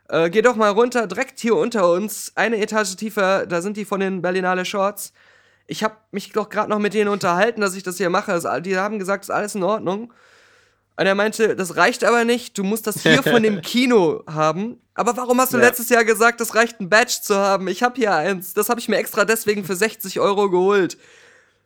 [0.10, 3.86] äh, geh doch mal runter, direkt hier unter uns, eine Etage tiefer, da sind die
[3.86, 5.12] von den Berlinale Shorts.
[5.66, 8.40] Ich habe mich doch gerade noch mit denen unterhalten, dass ich das hier mache.
[8.62, 10.14] Die haben gesagt, es ist alles in Ordnung.
[11.00, 14.82] Und er meinte, das reicht aber nicht, du musst das hier von dem Kino haben.
[14.96, 15.66] Aber warum hast du ja.
[15.66, 17.68] letztes Jahr gesagt, es reicht ein Badge zu haben?
[17.68, 18.56] Ich habe hier eins.
[18.56, 20.98] Das habe ich mir extra deswegen für 60 Euro geholt.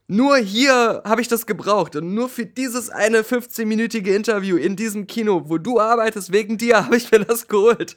[0.08, 5.08] Nur hier habe ich das gebraucht und nur für dieses eine 15-minütige Interview in diesem
[5.08, 7.96] Kino, wo du arbeitest, wegen dir habe ich mir das geholt.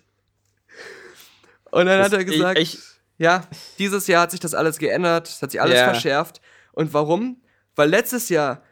[1.72, 2.80] Und dann das, hat er gesagt, ich, ich,
[3.18, 3.48] ja,
[3.80, 5.90] dieses Jahr hat sich das alles geändert, es hat sich alles yeah.
[5.90, 6.40] verschärft.
[6.70, 7.42] Und warum?
[7.74, 8.62] Weil letztes Jahr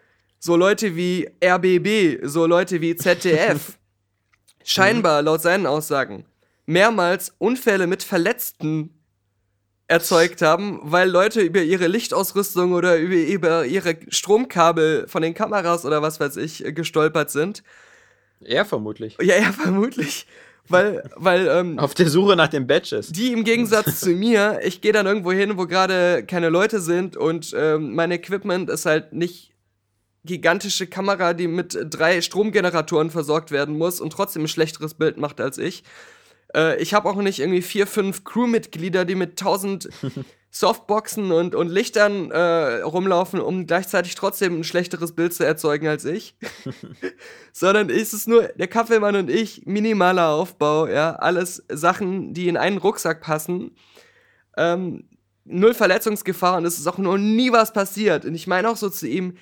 [0.44, 3.78] so Leute wie RBB, so Leute wie ZDF
[4.64, 6.26] scheinbar laut seinen Aussagen
[6.66, 8.90] mehrmals Unfälle mit Verletzten
[9.86, 16.02] erzeugt haben, weil Leute über ihre Lichtausrüstung oder über, ihre Stromkabel von den Kameras oder
[16.02, 17.62] was weiß ich äh, gestolpert sind.
[18.40, 19.16] Er vermutlich.
[19.20, 20.26] Ja, er vermutlich.
[20.68, 23.08] Weil, weil, ähm, Auf der Suche nach den Badges.
[23.08, 27.16] Die im Gegensatz zu mir, ich gehe dann irgendwo hin, wo gerade keine Leute sind
[27.16, 29.51] und ähm, mein Equipment ist halt nicht
[30.24, 35.40] gigantische Kamera, die mit drei Stromgeneratoren versorgt werden muss und trotzdem ein schlechteres Bild macht
[35.40, 35.82] als ich.
[36.54, 39.88] Äh, ich habe auch nicht irgendwie vier, fünf Crewmitglieder, die mit tausend
[40.50, 46.04] Softboxen und, und Lichtern äh, rumlaufen, um gleichzeitig trotzdem ein schlechteres Bild zu erzeugen als
[46.04, 46.36] ich.
[47.52, 52.56] Sondern ist es nur der Kaffeemann und ich, minimaler Aufbau, ja, alles Sachen, die in
[52.56, 53.74] einen Rucksack passen.
[54.56, 55.04] Ähm,
[55.44, 58.24] null Verletzungsgefahr und es ist auch noch nie was passiert.
[58.24, 59.36] Und ich meine auch so zu ihm,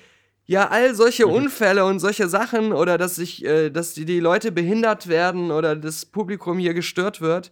[0.51, 1.31] ja, all solche mhm.
[1.31, 5.77] Unfälle und solche Sachen oder dass sich, äh, dass die, die Leute behindert werden oder
[5.77, 7.51] das Publikum hier gestört wird.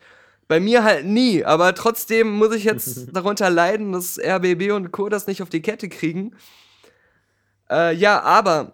[0.49, 5.07] Bei mir halt nie, aber trotzdem muss ich jetzt darunter leiden, dass RBB und Co.
[5.07, 6.35] das nicht auf die Kette kriegen.
[7.71, 8.73] Äh, ja, aber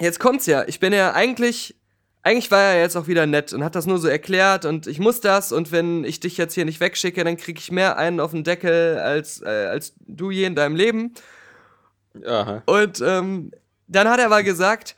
[0.00, 0.64] jetzt kommt's ja.
[0.66, 1.76] Ich bin ja eigentlich,
[2.24, 4.98] eigentlich war er jetzt auch wieder nett und hat das nur so erklärt und ich
[4.98, 8.18] muss das und wenn ich dich jetzt hier nicht wegschicke, dann krieg ich mehr einen
[8.18, 11.14] auf den Deckel als, äh, als du je in deinem Leben.
[12.26, 12.62] Aha.
[12.66, 13.50] Und ähm,
[13.88, 14.96] dann hat er aber gesagt,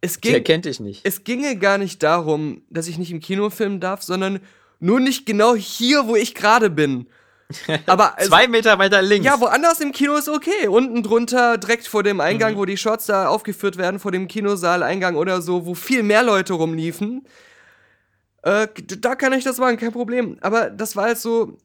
[0.00, 1.02] es ging, Der kennt dich nicht.
[1.04, 4.40] Es ginge gar nicht darum, dass ich nicht im Kino filmen darf, sondern
[4.78, 7.06] nur nicht genau hier, wo ich gerade bin.
[7.86, 9.26] Aber also, zwei Meter weiter links.
[9.26, 10.68] Ja, woanders im Kino ist okay.
[10.68, 12.58] Unten drunter, direkt vor dem Eingang, mhm.
[12.58, 16.54] wo die Shots da aufgeführt werden, vor dem Kinosaal-Eingang oder so, wo viel mehr Leute
[16.54, 17.26] rumliefen.
[18.42, 18.68] Äh,
[19.00, 20.38] da kann ich das machen, kein Problem.
[20.40, 21.58] Aber das war halt so,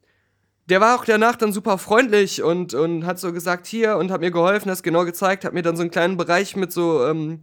[0.68, 4.22] der war auch danach dann super freundlich und, und hat so gesagt, hier und hat
[4.22, 7.42] mir geholfen, das genau gezeigt, hat mir dann so einen kleinen Bereich mit so ähm,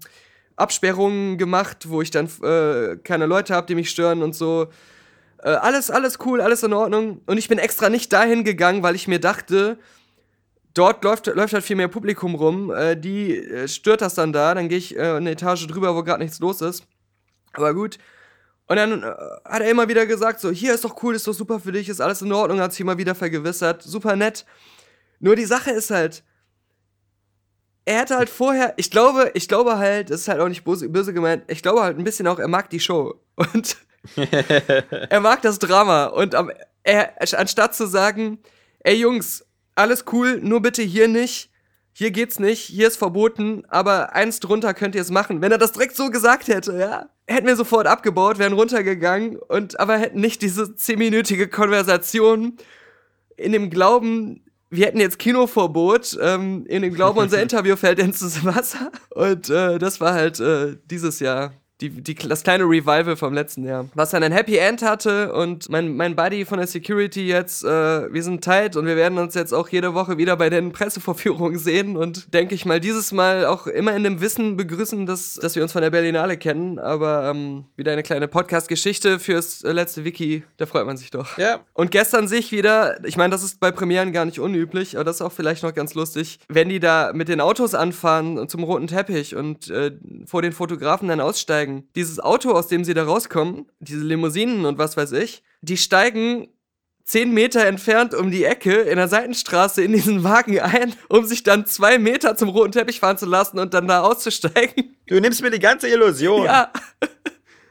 [0.56, 4.68] Absperrungen gemacht, wo ich dann äh, keine Leute habe, die mich stören und so.
[5.38, 7.20] Äh, alles, alles cool, alles in Ordnung.
[7.26, 9.78] Und ich bin extra nicht dahin gegangen, weil ich mir dachte,
[10.74, 12.72] dort läuft, läuft halt viel mehr Publikum rum.
[12.72, 14.54] Äh, die äh, stört das dann da.
[14.54, 16.86] Dann gehe ich äh, eine Etage drüber, wo gerade nichts los ist.
[17.52, 17.98] Aber gut.
[18.66, 19.06] Und dann äh,
[19.44, 21.88] hat er immer wieder gesagt, so, hier ist doch cool, ist doch super für dich,
[21.88, 24.46] ist alles in Ordnung, hat sich immer wieder vergewissert, super nett.
[25.20, 26.24] Nur die Sache ist halt,
[27.84, 30.88] er hätte halt vorher, ich glaube, ich glaube halt, das ist halt auch nicht böse,
[30.88, 33.20] böse gemeint, ich glaube halt ein bisschen auch, er mag die Show.
[33.36, 33.76] Und
[34.16, 36.06] er mag das Drama.
[36.06, 36.50] Und am,
[36.82, 38.38] er, anstatt zu sagen,
[38.80, 39.44] ey Jungs,
[39.74, 41.51] alles cool, nur bitte hier nicht,
[41.92, 45.42] hier geht's nicht, hier ist verboten, aber eins drunter könnt ihr es machen.
[45.42, 49.78] Wenn er das direkt so gesagt hätte, ja, hätten wir sofort abgebaut, wären runtergegangen und
[49.78, 52.56] aber hätten nicht diese zehnminütige Konversation
[53.36, 58.42] in dem Glauben, wir hätten jetzt Kinoverbot, ähm, in dem Glauben, unser Interview fällt ins
[58.44, 58.90] Wasser.
[59.10, 61.52] Und äh, das war halt äh, dieses Jahr
[61.82, 63.88] die, die, das kleine Revival vom letzten Jahr.
[63.94, 68.12] Was dann ein Happy End hatte und mein, mein Buddy von der Security jetzt, äh,
[68.12, 71.58] wir sind tight und wir werden uns jetzt auch jede Woche wieder bei den Pressevorführungen
[71.58, 75.56] sehen und denke ich mal dieses Mal auch immer in dem Wissen begrüßen, dass, dass
[75.56, 76.78] wir uns von der Berlinale kennen.
[76.78, 81.36] Aber ähm, wieder eine kleine Podcast-Geschichte fürs äh, letzte Wiki, da freut man sich doch.
[81.36, 81.60] Ja.
[81.74, 85.04] Und gestern sehe ich wieder, ich meine, das ist bei Premieren gar nicht unüblich, aber
[85.04, 88.62] das ist auch vielleicht noch ganz lustig, wenn die da mit den Autos anfahren zum
[88.62, 89.92] roten Teppich und äh,
[90.26, 91.71] vor den Fotografen dann aussteigen.
[91.94, 96.48] Dieses Auto, aus dem sie da rauskommen, diese Limousinen und was weiß ich, die steigen
[97.04, 101.42] zehn Meter entfernt um die Ecke in der Seitenstraße in diesen Wagen ein, um sich
[101.42, 104.96] dann zwei Meter zum roten Teppich fahren zu lassen und dann da auszusteigen.
[105.06, 106.44] Du nimmst mir die ganze Illusion.
[106.44, 106.72] Ja,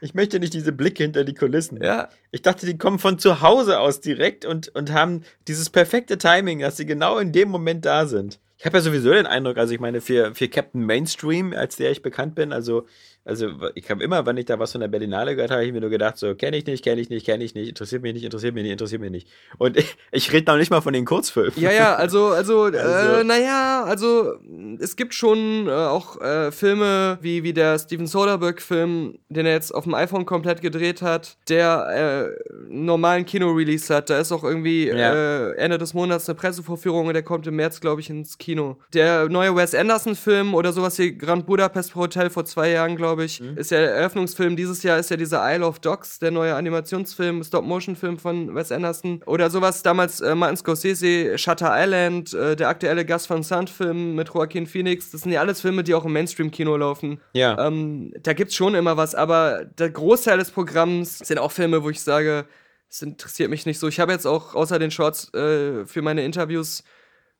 [0.02, 1.80] Ich möchte nicht diese Blicke hinter die Kulissen.
[1.80, 2.08] ja.
[2.32, 6.58] Ich dachte, die kommen von zu Hause aus direkt und, und haben dieses perfekte Timing,
[6.58, 8.40] dass sie genau in dem Moment da sind.
[8.58, 11.92] Ich habe ja sowieso den Eindruck, also ich meine, für, für Captain Mainstream, als der
[11.92, 12.86] ich bekannt bin, also,
[13.24, 15.72] also ich habe immer, wenn ich da was von der Berlinale gehört habe, habe ich
[15.72, 18.14] mir nur gedacht, so, kenne ich nicht, kenne ich nicht, kenne ich nicht, interessiert mich
[18.14, 19.28] nicht, interessiert mich nicht, interessiert mich nicht.
[19.58, 21.52] Und ich, ich rede noch nicht mal von den Kurzfilmen.
[21.56, 24.34] Ja, ja, also, also, Also- Äh, naja, also
[24.80, 29.72] es gibt schon äh, auch äh, Filme wie, wie der Steven Soderbergh-Film, den er jetzt
[29.74, 34.10] auf dem iPhone komplett gedreht hat, der äh, einen normalen Kino-Release hat.
[34.10, 35.48] Da ist auch irgendwie Ja.
[35.50, 38.78] äh, Ende des Monats eine Pressevorführung und der kommt im März, glaube ich, ins Kino.
[38.94, 43.11] Der neue Wes Anderson-Film oder sowas wie Grand Budapest Hotel vor zwei Jahren, glaube ich,
[43.56, 44.56] ist ja der Eröffnungsfilm.
[44.56, 49.22] Dieses Jahr ist ja dieser Isle of Dogs, der neue Animationsfilm, Stop-Motion-Film von Wes Anderson.
[49.26, 54.28] Oder sowas damals äh, Martin Scorsese, Shutter Island, äh, der aktuelle Gus Van Sant-Film mit
[54.32, 55.10] Joaquin Phoenix.
[55.10, 57.20] Das sind ja alles Filme, die auch im Mainstream-Kino laufen.
[57.32, 57.66] Ja.
[57.66, 61.90] Ähm, da gibt's schon immer was, aber der Großteil des Programms sind auch Filme, wo
[61.90, 62.46] ich sage,
[62.88, 63.88] es interessiert mich nicht so.
[63.88, 66.84] Ich habe jetzt auch außer den Shorts äh, für meine Interviews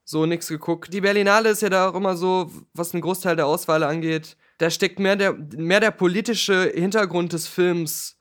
[0.04, 0.92] so nichts geguckt.
[0.92, 4.36] Die Berlinale ist ja da auch immer so, was einen Großteil der Auswahl angeht.
[4.62, 8.16] Da steckt mehr der, mehr der politische Hintergrund des Films,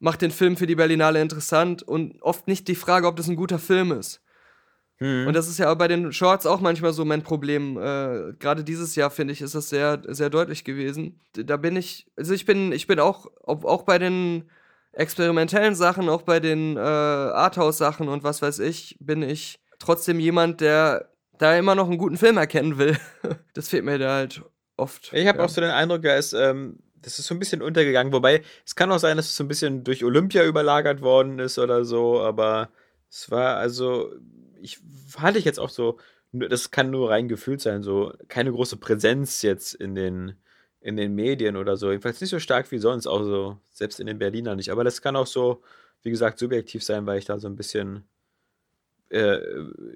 [0.00, 3.36] macht den Film für die Berlinale interessant und oft nicht die Frage, ob das ein
[3.36, 4.20] guter Film ist.
[4.96, 5.28] Hm.
[5.28, 7.76] Und das ist ja bei den Shorts auch manchmal so mein Problem.
[7.76, 11.20] Äh, Gerade dieses Jahr, finde ich, ist das sehr, sehr deutlich gewesen.
[11.32, 14.50] Da bin ich, also ich bin, ich bin auch, ob, auch bei den
[14.90, 20.60] experimentellen Sachen, auch bei den äh, Arthouse-Sachen und was weiß ich, bin ich trotzdem jemand,
[20.60, 22.98] der da immer noch einen guten Film erkennen will.
[23.54, 24.42] das fehlt mir da halt
[24.76, 25.12] oft.
[25.12, 25.44] Ich habe ja.
[25.44, 28.12] auch so den Eindruck, da ist, ähm, das ist so ein bisschen untergegangen.
[28.12, 31.58] Wobei, es kann auch sein, dass es so ein bisschen durch Olympia überlagert worden ist
[31.58, 32.70] oder so, aber
[33.10, 34.12] es war also,
[34.60, 34.78] ich
[35.16, 35.98] hatte ich jetzt auch so,
[36.32, 40.34] das kann nur rein gefühlt sein, so keine große Präsenz jetzt in den,
[40.80, 41.90] in den Medien oder so.
[41.90, 44.70] Jedenfalls nicht so stark wie sonst, auch so, selbst in den Berliner nicht.
[44.70, 45.62] Aber das kann auch so,
[46.02, 48.04] wie gesagt, subjektiv sein, weil ich da so ein bisschen
[49.10, 49.40] äh,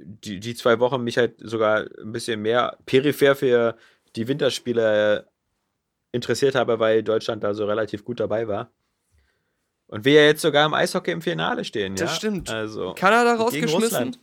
[0.05, 3.77] die, die zwei Wochen mich halt sogar ein bisschen mehr peripher für
[4.17, 5.29] die Winterspiele
[6.13, 8.71] interessiert habe, weil Deutschland da so relativ gut dabei war.
[9.89, 12.07] Und wir ja jetzt sogar im Eishockey im Finale stehen, ja.
[12.07, 12.51] Das stimmt.
[12.51, 14.17] Also Kanada rausgeschmissen?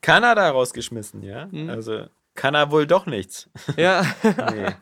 [0.00, 1.46] Kanada rausgeschmissen, ja.
[1.50, 1.70] Mhm.
[1.70, 3.48] Also kann er wohl doch nichts.
[3.76, 4.04] Ja.
[4.24, 4.72] Nee.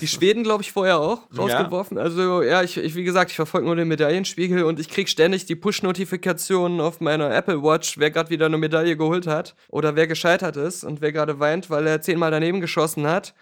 [0.00, 1.42] Die Schweden, glaube ich, vorher auch Ja.
[1.42, 1.98] rausgeworfen.
[1.98, 5.44] Also, ja, ich, ich, wie gesagt, ich verfolge nur den Medaillenspiegel und ich krieg ständig
[5.44, 10.06] die Push-Notifikationen auf meiner Apple Watch, wer gerade wieder eine Medaille geholt hat oder wer
[10.06, 13.34] gescheitert ist und wer gerade weint, weil er zehnmal daneben geschossen hat.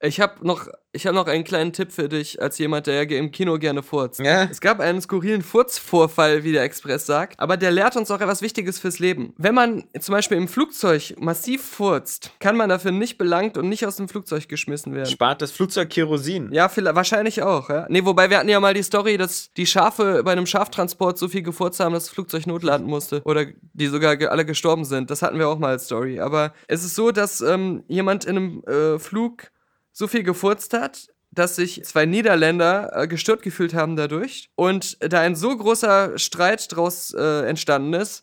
[0.00, 3.18] Ich habe noch, ich hab noch einen kleinen Tipp für dich, als jemand, der ja
[3.18, 4.20] im Kino gerne furzt.
[4.20, 4.44] Ja.
[4.44, 8.40] Es gab einen skurrilen Furzvorfall, wie der Express sagt, aber der lehrt uns auch etwas
[8.40, 9.34] Wichtiges fürs Leben.
[9.38, 13.86] Wenn man zum Beispiel im Flugzeug massiv furzt, kann man dafür nicht belangt und nicht
[13.86, 15.10] aus dem Flugzeug geschmissen werden.
[15.10, 16.52] Spart das Flugzeug Kerosin.
[16.52, 17.86] Ja, vielleicht, wahrscheinlich auch, ja.
[17.88, 21.26] Nee, wobei wir hatten ja mal die Story, dass die Schafe bei einem Schaftransport so
[21.26, 23.20] viel gefurzt haben, dass das Flugzeug notlanden musste.
[23.24, 25.10] Oder die sogar alle gestorben sind.
[25.10, 26.20] Das hatten wir auch mal als Story.
[26.20, 29.50] Aber es ist so, dass ähm, jemand in einem äh, Flug
[29.98, 34.48] so viel gefurzt hat, dass sich zwei Niederländer äh, gestört gefühlt haben dadurch.
[34.54, 38.22] Und da ein so großer Streit draus äh, entstanden ist,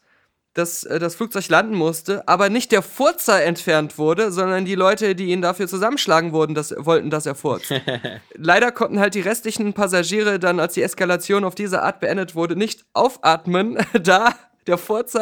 [0.54, 5.16] dass äh, das Flugzeug landen musste, aber nicht der Furzer entfernt wurde, sondern die Leute,
[5.16, 7.74] die ihn dafür zusammenschlagen wurden, das, wollten, dass er furzt.
[8.36, 12.56] Leider konnten halt die restlichen Passagiere dann, als die Eskalation auf diese Art beendet wurde,
[12.56, 14.34] nicht aufatmen, da
[14.68, 14.78] der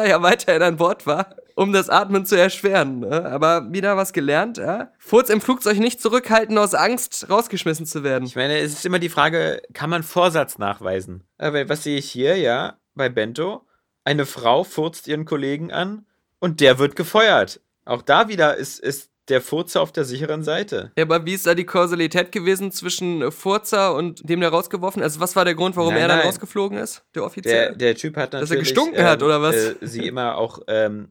[0.06, 3.00] ja weiterhin an Bord war, um das Atmen zu erschweren.
[3.00, 3.24] Ne?
[3.30, 4.92] Aber wieder was gelernt, ja?
[4.98, 8.24] Furz im Flugzeug nicht zurückhalten aus Angst, rausgeschmissen zu werden.
[8.24, 11.24] Ich meine, es ist immer die Frage, kann man Vorsatz nachweisen?
[11.38, 13.66] Aber was sehe ich hier, ja, bei Bento?
[14.04, 16.06] Eine Frau furzt ihren Kollegen an
[16.38, 17.60] und der wird gefeuert.
[17.84, 20.92] Auch da wieder ist, ist der Furzer auf der sicheren Seite.
[20.96, 25.00] Ja, aber wie ist da die Kausalität gewesen zwischen äh, Furzer und dem, der rausgeworfen
[25.00, 25.04] ist?
[25.04, 26.26] Also, was war der Grund, warum Nein, er dann nein.
[26.26, 27.02] rausgeflogen ist?
[27.14, 27.52] Der Offizier?
[27.52, 28.70] Der, der Typ hat Dass natürlich.
[28.70, 29.54] er gestunken hat, oder was?
[29.56, 31.08] Äh, sie immer auch ähm,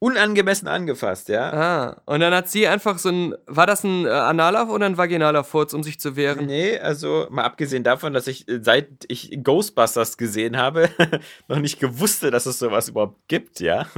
[0.00, 1.52] unangemessen angefasst, ja.
[1.52, 4.96] Ah, und dann hat sie einfach so ein, war das ein äh, analer oder ein
[4.96, 6.46] vaginaler Furz, um sich zu wehren?
[6.46, 10.88] Nee, also mal abgesehen davon, dass ich äh, seit ich Ghostbusters gesehen habe,
[11.48, 13.86] noch nicht gewusste, dass es sowas überhaupt gibt, ja.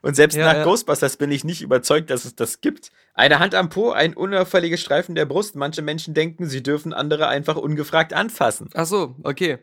[0.00, 0.64] Und selbst Ja, nach ja.
[0.64, 2.92] Ghostbusters bin ich nicht überzeugt, dass es das gibt.
[3.14, 5.56] Eine Hand am Po, ein unauffälliges Streifen der Brust.
[5.56, 8.70] Manche Menschen denken, sie dürfen andere einfach ungefragt anfassen.
[8.74, 9.58] Ach so, okay.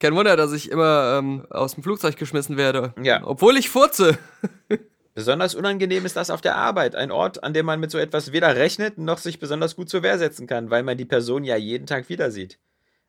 [0.00, 2.94] Kein Wunder, dass ich immer ähm, aus dem Flugzeug geschmissen werde.
[3.02, 3.20] Ja.
[3.24, 4.18] Obwohl ich furze.
[5.16, 6.94] Besonders unangenehm ist das auf der Arbeit.
[6.94, 10.02] Ein Ort, an dem man mit so etwas weder rechnet, noch sich besonders gut zur
[10.02, 12.58] Wehr setzen kann, weil man die Person ja jeden Tag wieder sieht.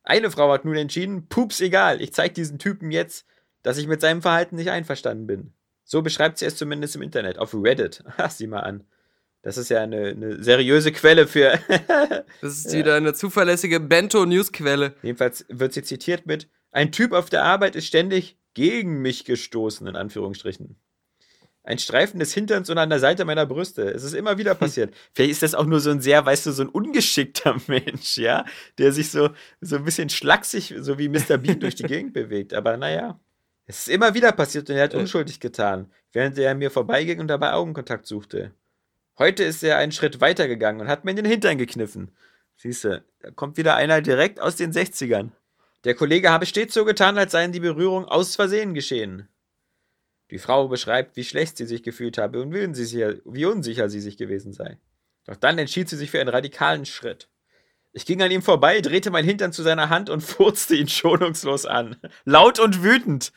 [0.03, 3.25] Eine Frau hat nun entschieden, pups egal, ich zeig diesen Typen jetzt,
[3.61, 5.51] dass ich mit seinem Verhalten nicht einverstanden bin.
[5.83, 8.05] So beschreibt sie es zumindest im Internet, auf Reddit.
[8.29, 8.85] Sieh mal an.
[9.41, 11.59] Das ist ja eine, eine seriöse Quelle für.
[12.39, 14.93] Das ist wieder eine zuverlässige Bento-Newsquelle.
[15.01, 19.87] Jedenfalls wird sie zitiert mit: Ein Typ auf der Arbeit ist ständig gegen mich gestoßen,
[19.87, 20.77] in Anführungsstrichen.
[21.67, 23.83] Ein Streifen des Hinterns und an der Seite meiner Brüste.
[23.91, 24.93] Es ist immer wieder passiert.
[25.13, 28.45] Vielleicht ist das auch nur so ein sehr, weißt du, so ein ungeschickter Mensch, ja,
[28.77, 31.37] der sich so, so ein bisschen schlaksig, so wie Mr.
[31.37, 32.53] Bean durch die Gegend bewegt.
[32.53, 33.19] Aber naja,
[33.65, 34.97] es ist immer wieder passiert und er hat Äh.
[34.97, 38.53] unschuldig getan, während er mir vorbeiging und dabei Augenkontakt suchte.
[39.19, 42.11] Heute ist er einen Schritt weiter gegangen und hat mir in den Hintern gekniffen.
[42.55, 45.31] Siehste, da kommt wieder einer direkt aus den 60ern.
[45.83, 49.27] Der Kollege habe stets so getan, als seien die Berührungen aus Versehen geschehen.
[50.31, 54.01] Die Frau beschreibt, wie schlecht sie sich gefühlt habe und wie unsicher, wie unsicher sie
[54.01, 54.77] sich gewesen sei.
[55.25, 57.29] Doch dann entschied sie sich für einen radikalen Schritt.
[57.93, 61.65] Ich ging an ihm vorbei, drehte mein Hintern zu seiner Hand und furzte ihn schonungslos
[61.65, 61.95] an.
[62.25, 63.31] Laut und wütend.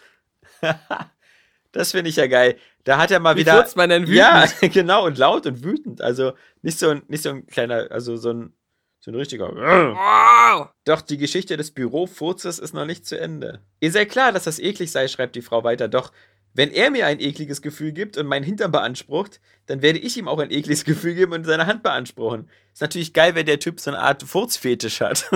[1.72, 2.56] das finde ich ja geil.
[2.84, 3.54] Da hat er mal Wie wieder.
[3.54, 4.16] furzt man denn wütend?
[4.16, 6.00] Ja, genau, und laut und wütend.
[6.00, 6.32] Also
[6.62, 8.52] nicht so ein, nicht so ein kleiner, also so ein,
[9.00, 9.48] so ein richtiger.
[9.48, 10.68] Wow.
[10.84, 13.60] Doch die Geschichte des Bürofurzes ist noch nicht zu Ende.
[13.80, 15.88] Ihr sei klar, dass das eklig sei, schreibt die Frau weiter.
[15.88, 16.12] Doch
[16.52, 20.26] wenn er mir ein ekliges Gefühl gibt und meinen Hintern beansprucht, dann werde ich ihm
[20.26, 22.48] auch ein ekliges Gefühl geben und seine Hand beanspruchen.
[22.72, 25.30] Ist natürlich geil, wenn der Typ so eine Art Furzfetisch hat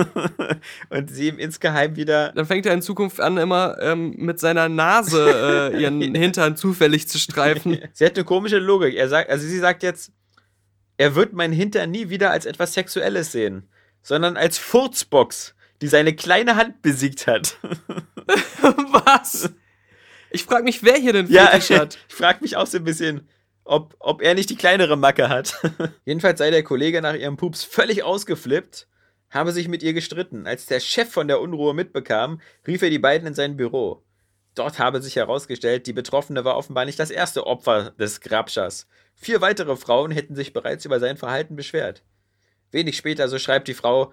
[0.89, 2.31] und sie ihm insgeheim wieder.
[2.33, 7.07] Dann fängt er in Zukunft an, immer ähm, mit seiner Nase äh, ihren Hintern zufällig
[7.07, 7.79] zu streifen.
[7.93, 8.95] Sie hat eine komische Logik.
[8.95, 10.11] Er sagt, also sie sagt jetzt,
[10.97, 13.69] er wird meinen Hintern nie wieder als etwas Sexuelles sehen,
[14.01, 17.57] sondern als Furzbox, die seine kleine Hand besiegt hat.
[17.65, 19.49] Was?
[20.35, 21.97] Ich frage mich, wer hier den Ja, Fetisch hat.
[22.09, 23.27] ich frage mich auch so ein bisschen,
[23.63, 25.55] ob, ob er nicht die kleinere Macke hat.
[26.05, 28.87] Jedenfalls sei der Kollege nach ihrem Pups völlig ausgeflippt,
[29.29, 30.45] habe sich mit ihr gestritten.
[30.45, 34.03] Als der Chef von der Unruhe mitbekam, rief er die beiden in sein Büro.
[34.55, 38.87] Dort habe sich herausgestellt, die Betroffene war offenbar nicht das erste Opfer des Grabschers.
[39.15, 42.03] Vier weitere Frauen hätten sich bereits über sein Verhalten beschwert.
[42.71, 44.11] Wenig später, so schreibt die Frau,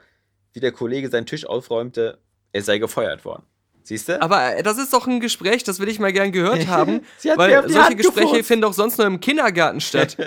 [0.53, 2.19] wie der Kollege seinen Tisch aufräumte,
[2.53, 3.45] er sei gefeuert worden.
[3.83, 4.23] Siehst du?
[4.23, 7.01] Aber äh, das ist doch ein Gespräch, das will ich mal gern gehört haben.
[7.37, 8.49] Weil solche Hand Gespräche gefurzt.
[8.49, 10.17] finden doch sonst nur im Kindergarten statt.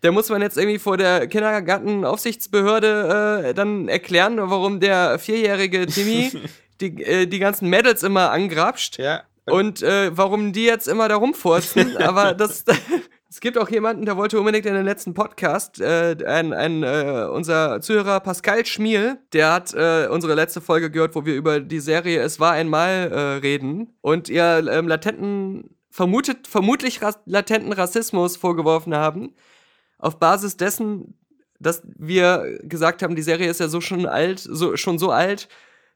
[0.00, 6.30] Da muss man jetzt irgendwie vor der Kindergartenaufsichtsbehörde äh, dann erklären, warum der vierjährige Timmy
[6.82, 9.22] die, äh, die ganzen Mädels immer angrapscht ja.
[9.46, 11.96] und äh, warum die jetzt immer da rumfurzen.
[11.96, 12.66] Aber das.
[13.34, 17.26] Es gibt auch jemanden, der wollte unbedingt in den letzten Podcast, äh, ein, ein, äh,
[17.28, 21.80] unser Zuhörer Pascal Schmiel, der hat äh, unsere letzte Folge gehört, wo wir über die
[21.80, 28.36] Serie Es war einmal äh, reden und ihr ähm, latenten, vermutet, vermutlich ras latenten Rassismus
[28.36, 29.34] vorgeworfen haben,
[29.98, 31.18] auf Basis dessen,
[31.58, 35.48] dass wir gesagt haben, die Serie ist ja so schon alt, so, schon so alt,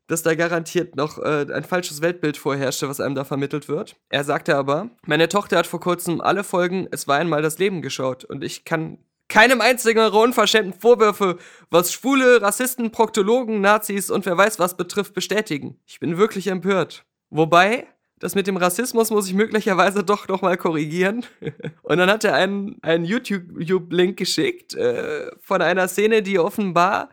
[0.08, 3.96] dass da garantiert noch äh, ein falsches Weltbild vorherrschte, was einem da vermittelt wird.
[4.08, 7.82] Er sagte aber, meine Tochter hat vor kurzem alle Folgen Es war einmal das Leben
[7.82, 8.98] geschaut und ich kann
[9.28, 11.36] keinem einzigen ihrer unverschämten Vorwürfe,
[11.70, 15.78] was Schwule, Rassisten, Proktologen, Nazis und wer weiß was betrifft, bestätigen.
[15.86, 17.04] Ich bin wirklich empört.
[17.28, 17.86] Wobei,
[18.18, 21.26] das mit dem Rassismus muss ich möglicherweise doch noch mal korrigieren.
[21.82, 27.10] Und dann hat er einen, einen YouTube-Link geschickt äh, von einer Szene, die offenbar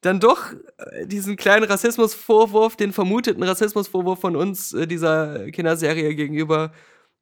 [0.00, 6.72] dann doch äh, diesen kleinen Rassismusvorwurf, den vermuteten Rassismusvorwurf von uns äh, dieser Kinderserie gegenüber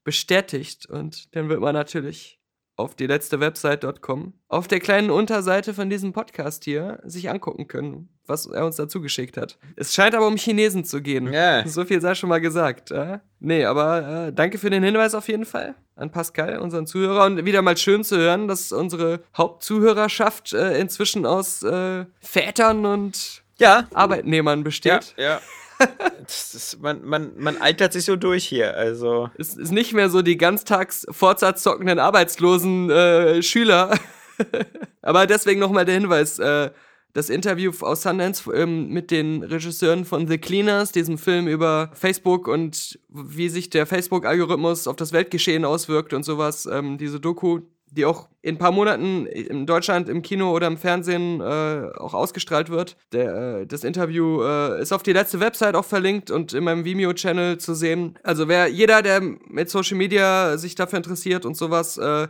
[0.05, 0.87] bestätigt.
[0.87, 2.39] Und dann wird man natürlich
[2.77, 8.09] auf die letzte Website.com auf der kleinen Unterseite von diesem Podcast hier sich angucken können,
[8.27, 9.59] was er uns dazu geschickt hat.
[9.77, 11.33] Es scheint aber um Chinesen zu gehen.
[11.33, 11.67] Ja.
[11.67, 12.91] So viel sei schon mal gesagt.
[12.91, 13.19] Äh?
[13.41, 17.25] Nee, aber äh, danke für den Hinweis auf jeden Fall an Pascal, unseren Zuhörer.
[17.25, 23.43] Und wieder mal schön zu hören, dass unsere Hauptzuhörerschaft äh, inzwischen aus äh, Vätern und
[23.59, 23.89] Ja.
[23.95, 25.15] Arbeitnehmern Ja, besteht.
[25.17, 25.37] ja.
[25.37, 25.43] das
[26.29, 29.31] ist, man, man, man altert sich so durch hier, also.
[29.39, 33.99] Es ist nicht mehr so die ganztags Forza zockenden arbeitslosen äh, Schüler.
[35.03, 36.71] Aber deswegen nochmal der Hinweis, äh,
[37.17, 42.47] das Interview aus Sundance ähm, mit den Regisseuren von The Cleaners, diesem Film über Facebook
[42.47, 46.67] und wie sich der Facebook-Algorithmus auf das Weltgeschehen auswirkt und sowas.
[46.67, 47.61] Ähm, diese Doku,
[47.97, 52.15] die auch in ein paar Monaten in Deutschland im Kino oder im Fernsehen äh, auch
[52.15, 52.97] ausgestrahlt wird.
[53.13, 56.85] Der, äh, das Interview äh, ist auf die letzte Website auch verlinkt und in meinem
[56.85, 58.19] Vimeo-Channel zu sehen.
[58.23, 62.29] Also wer jeder, der mit Social Media sich dafür interessiert und sowas, äh,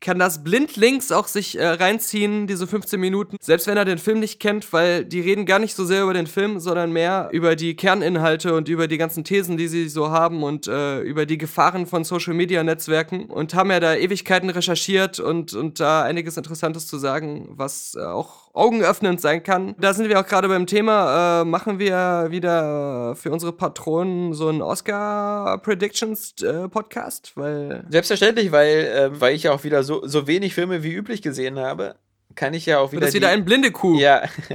[0.00, 4.20] kann das blindlings auch sich äh, reinziehen, diese 15 Minuten, selbst wenn er den Film
[4.20, 7.56] nicht kennt, weil die reden gar nicht so sehr über den Film, sondern mehr über
[7.56, 11.38] die Kerninhalte und über die ganzen Thesen, die sie so haben und äh, über die
[11.38, 16.98] Gefahren von Social-Media-Netzwerken und haben ja da Ewigkeiten recherchiert und, und da einiges Interessantes zu
[16.98, 19.74] sagen, was äh, auch augenöffnend sein kann.
[19.78, 24.48] Da sind wir auch gerade beim Thema, äh, machen wir wieder für unsere Patronen so
[24.48, 27.84] einen Oscar-Predictions-Podcast, weil...
[27.90, 31.58] Selbstverständlich, weil, äh, weil ich ja auch wieder so, so wenig Filme wie üblich gesehen
[31.58, 31.96] habe,
[32.34, 33.00] kann ich ja auch wieder.
[33.00, 33.98] Das ist wieder ein blinde Kuh.
[33.98, 34.22] Ja.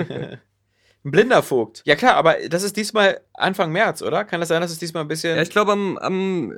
[1.04, 1.82] ein blinder Vogt.
[1.86, 4.24] Ja klar, aber das ist diesmal Anfang März, oder?
[4.24, 5.36] Kann das sein, dass es diesmal ein bisschen.
[5.36, 6.58] Ja, ich glaube am, am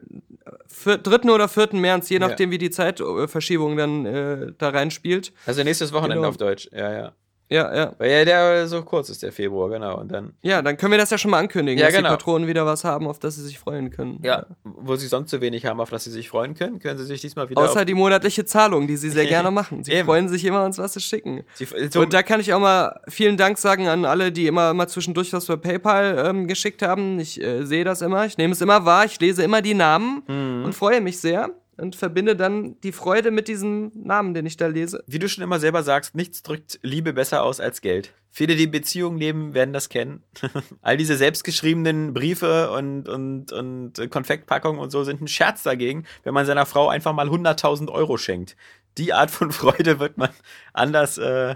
[0.86, 1.32] 3.
[1.32, 1.70] oder 4.
[1.74, 2.54] März, je nachdem, ja.
[2.54, 5.32] wie die Zeitverschiebung dann äh, da reinspielt.
[5.46, 6.30] Also nächstes Wochenende genau.
[6.30, 7.14] auf Deutsch, ja, ja.
[7.54, 7.94] Ja, ja.
[8.00, 10.00] Weil ja der so kurz ist, der Februar, genau.
[10.00, 10.34] Und dann.
[10.42, 12.10] Ja, dann können wir das ja schon mal ankündigen, ja, dass genau.
[12.10, 14.20] die Patronen wieder was haben, auf das sie sich freuen können.
[14.24, 17.06] Ja, wo sie sonst so wenig haben, auf das sie sich freuen können, können sie
[17.06, 17.62] sich diesmal wieder.
[17.62, 19.84] Außer die monatliche Zahlung, die sie sehr gerne machen.
[19.84, 21.44] Sie freuen sich immer, uns was zu schicken.
[21.54, 24.74] Sie, so Und da kann ich auch mal vielen Dank sagen an alle, die immer
[24.74, 27.20] mal zwischendurch was für PayPal ähm, geschickt haben.
[27.20, 30.24] Ich äh, sehe das immer, ich nehme es immer wahr, ich lese immer die Namen
[30.28, 30.66] mhm.
[30.66, 34.68] und freue mich sehr und verbinde dann die Freude mit diesem Namen, den ich da
[34.68, 35.04] lese.
[35.08, 38.14] Wie du schon immer selber sagst, nichts drückt Liebe besser aus als Geld.
[38.30, 40.24] Viele, die Beziehungen leben, werden das kennen.
[40.82, 46.34] All diese selbstgeschriebenen Briefe und, und, und Konfektpackungen und so sind ein Scherz dagegen, wenn
[46.34, 48.56] man seiner Frau einfach mal 100.000 Euro schenkt.
[48.98, 50.30] Die Art von Freude wird man
[50.74, 51.56] anders äh,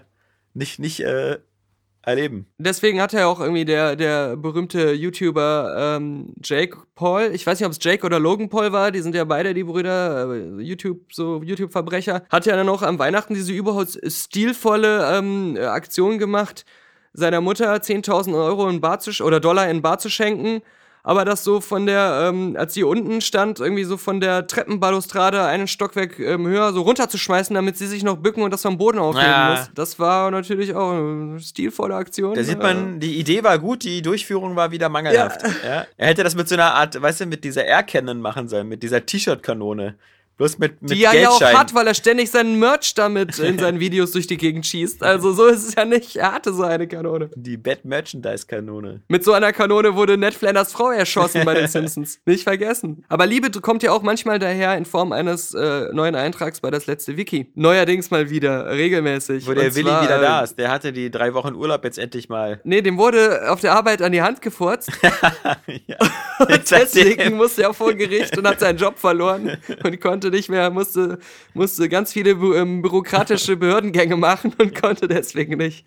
[0.53, 1.39] nicht, nicht äh,
[2.07, 2.47] erleben.
[2.57, 7.65] Deswegen hat ja auch irgendwie der, der berühmte YouTuber ähm, Jake Paul, ich weiß nicht,
[7.65, 11.01] ob es Jake oder Logan Paul war, die sind ja beide die Brüder, äh, YouTube,
[11.11, 16.65] so YouTube-Verbrecher, hat ja dann auch am Weihnachten diese überhaupt stilvolle ähm, Aktion gemacht,
[17.11, 20.61] seiner Mutter 10.000 Euro in Bar zu, oder Dollar in Bar zu schenken
[21.07, 25.41] aber das so von der, ähm, als sie unten stand, irgendwie so von der Treppenbalustrade
[25.45, 28.99] einen Stockwerk ähm, höher so runterzuschmeißen, damit sie sich noch bücken und das vom Boden
[28.99, 29.51] aufheben ja.
[29.51, 29.71] muss.
[29.73, 32.35] Das war natürlich auch eine stilvolle Aktion.
[32.35, 35.43] Da sieht man, die Idee war gut, die Durchführung war wieder mangelhaft.
[35.43, 35.49] Ja.
[35.69, 35.85] Ja.
[35.95, 38.83] Er hätte das mit so einer Art, weißt du, mit dieser Air-Cannon machen sollen, mit
[38.83, 39.95] dieser T-Shirt-Kanone.
[40.38, 43.57] Bloß mit, mit Die er ja auch hat, weil er ständig seinen Merch damit in
[43.59, 45.01] seinen Videos durch die Gegend schießt.
[45.01, 46.15] Also so ist es ja nicht.
[46.15, 47.31] Er hatte so eine Kanone.
[47.35, 49.01] Die Bad Merchandise Kanone.
[49.07, 52.19] Mit so einer Kanone wurde Ned Flanders Frau erschossen bei den Simpsons.
[52.25, 53.03] Nicht vergessen.
[53.09, 56.85] Aber Liebe kommt ja auch manchmal daher in Form eines äh, neuen Eintrags bei das
[56.85, 57.51] letzte Wiki.
[57.55, 59.47] Neuerdings mal wieder, regelmäßig.
[59.47, 60.59] Wo der Willi wieder da äh, ist.
[60.59, 62.61] Der hatte die drei Wochen Urlaub jetzt endlich mal.
[62.63, 64.91] Nee, dem wurde auf der Arbeit an die Hand gefurzt.
[65.01, 65.97] ja.
[66.39, 70.49] und deswegen musste er vor Gericht und hat seinen Job verloren und konnte konnte nicht
[70.49, 71.19] mehr, musste,
[71.53, 75.86] musste ganz viele ähm, bürokratische Behördengänge machen und konnte deswegen nicht.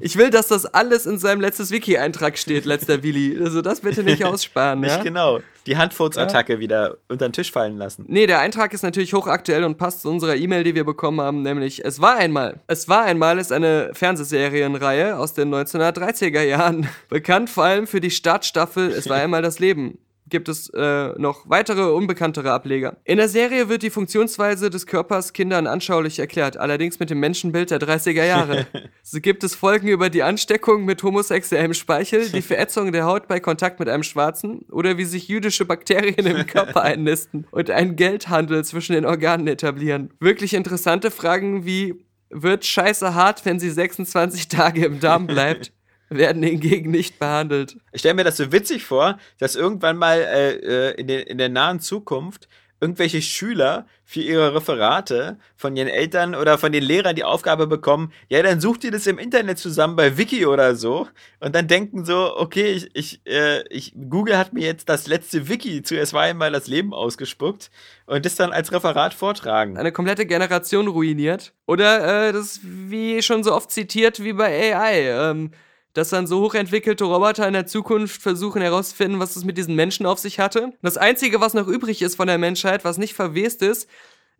[0.00, 3.38] Ich will, dass das alles in seinem letztes Wiki-Eintrag steht, letzter Willi.
[3.42, 4.80] Also das bitte nicht aussparen.
[4.80, 5.02] nicht ja?
[5.02, 5.40] genau.
[5.66, 6.58] Die Handfurzattacke ja.
[6.58, 8.04] wieder unter den Tisch fallen lassen.
[8.08, 11.42] Nee, der Eintrag ist natürlich hochaktuell und passt zu unserer E-Mail, die wir bekommen haben,
[11.42, 12.60] nämlich Es war einmal.
[12.66, 16.88] Es war einmal ist eine Fernsehserienreihe aus den 1930er Jahren.
[17.08, 19.98] Bekannt vor allem für die Startstaffel Es war einmal das Leben
[20.32, 22.96] gibt es äh, noch weitere unbekanntere Ableger.
[23.04, 27.70] In der Serie wird die Funktionsweise des Körpers Kindern anschaulich erklärt, allerdings mit dem Menschenbild
[27.70, 28.66] der 30er Jahre.
[29.02, 33.38] so gibt es Folgen über die Ansteckung mit homosexuellem Speichel, die Verätzung der Haut bei
[33.38, 38.64] Kontakt mit einem Schwarzen oder wie sich jüdische Bakterien im Körper einnisten und einen Geldhandel
[38.64, 40.14] zwischen den Organen etablieren.
[40.18, 45.72] Wirklich interessante Fragen wie wird Scheiße hart, wenn sie 26 Tage im Darm bleibt?
[46.16, 47.76] werden hingegen nicht behandelt.
[47.92, 51.38] Ich stelle mir das so witzig vor, dass irgendwann mal äh, äh, in, den, in
[51.38, 52.48] der nahen Zukunft
[52.82, 58.12] irgendwelche Schüler für ihre Referate von ihren Eltern oder von den Lehrern die Aufgabe bekommen,
[58.28, 61.06] ja, dann sucht ihr das im Internet zusammen bei Wiki oder so
[61.38, 65.48] und dann denken so, okay, ich, ich, äh, ich Google hat mir jetzt das letzte
[65.48, 67.70] Wiki zu Es war einmal das Leben ausgespuckt
[68.06, 69.78] und das dann als Referat vortragen.
[69.78, 71.52] Eine komplette Generation ruiniert.
[71.66, 75.30] Oder äh, das wie schon so oft zitiert wie bei AI.
[75.30, 75.52] Ähm,
[75.94, 80.06] dass dann so hochentwickelte Roboter in der Zukunft versuchen herauszufinden, was es mit diesen Menschen
[80.06, 80.72] auf sich hatte.
[80.82, 83.88] Das Einzige, was noch übrig ist von der Menschheit, was nicht verwest ist,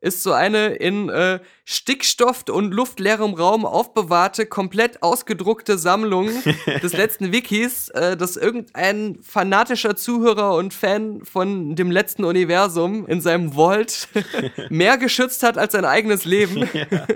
[0.02, 6.28] ist so eine in äh, Stickstoff und luftleerem Raum aufbewahrte, komplett ausgedruckte Sammlung
[6.82, 13.20] des letzten Wikis, äh, das irgendein fanatischer Zuhörer und Fan von dem letzten Universum in
[13.20, 14.08] seinem Vault
[14.70, 16.68] mehr geschützt hat als sein eigenes Leben.
[16.90, 17.06] Ja.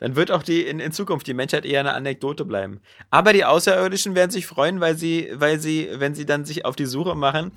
[0.00, 2.80] Dann wird auch die in, in Zukunft die Menschheit eher eine Anekdote bleiben.
[3.10, 6.74] Aber die Außerirdischen werden sich freuen, weil sie, weil sie, wenn sie dann sich auf
[6.74, 7.52] die Suche machen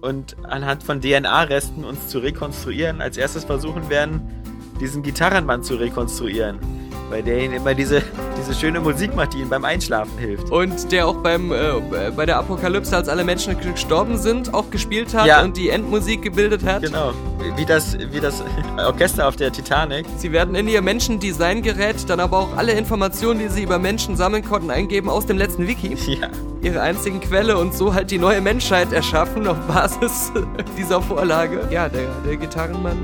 [0.00, 4.22] und anhand von DNA-Resten uns zu rekonstruieren, als erstes versuchen werden,
[4.80, 6.58] diesen Gitarrenmann zu rekonstruieren.
[7.10, 8.02] Weil der ihnen immer diese,
[8.38, 10.48] diese schöne Musik macht, die ihnen beim Einschlafen hilft.
[10.50, 11.56] Und der auch beim, äh,
[12.16, 15.42] bei der Apokalypse, als alle Menschen gestorben sind, auch gespielt hat Ja.
[15.42, 16.82] und die Endmusik gebildet hat.
[16.82, 17.12] Genau.
[17.56, 18.42] Wie das, wie das
[18.78, 20.06] Orchester auf der Titanic.
[20.18, 24.44] Sie werden in ihr Menschendesign-Gerät dann aber auch alle Informationen, die sie über Menschen sammeln
[24.44, 25.96] konnten, eingeben aus dem letzten Wiki.
[26.20, 26.28] Ja.
[26.62, 30.30] Ihre einzigen Quelle und so halt die neue Menschheit erschaffen auf Basis
[30.78, 31.66] dieser Vorlage.
[31.70, 32.98] Ja, der, der Gitarrenmann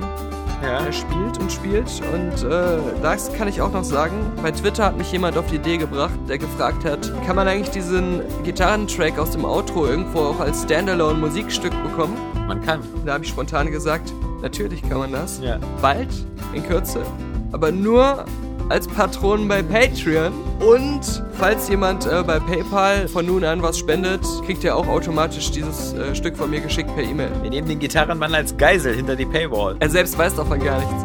[0.62, 0.80] Ja.
[0.84, 4.14] Er spielt und spielt und äh, das kann ich auch noch sagen.
[4.42, 7.70] Bei Twitter hat mich jemand auf die Idee gebracht, der gefragt hat, kann man eigentlich
[7.70, 12.16] diesen Gitarrentrack aus dem Outro irgendwo auch als Standalone-Musikstück bekommen?
[12.46, 12.80] Man kann.
[13.04, 15.40] Da habe ich spontan gesagt, natürlich kann man das.
[15.40, 15.58] Ja.
[15.82, 16.08] Bald,
[16.52, 17.02] in Kürze,
[17.52, 18.24] aber nur
[18.68, 20.32] als Patron bei Patreon.
[20.60, 25.50] Und falls jemand äh, bei PayPal von nun an was spendet, kriegt er auch automatisch
[25.50, 27.30] dieses äh, Stück von mir geschickt per E-Mail.
[27.42, 29.76] Wir nehmen den Gitarrenmann als Geisel hinter die Paywall.
[29.80, 31.04] Er selbst weiß davon gar nichts.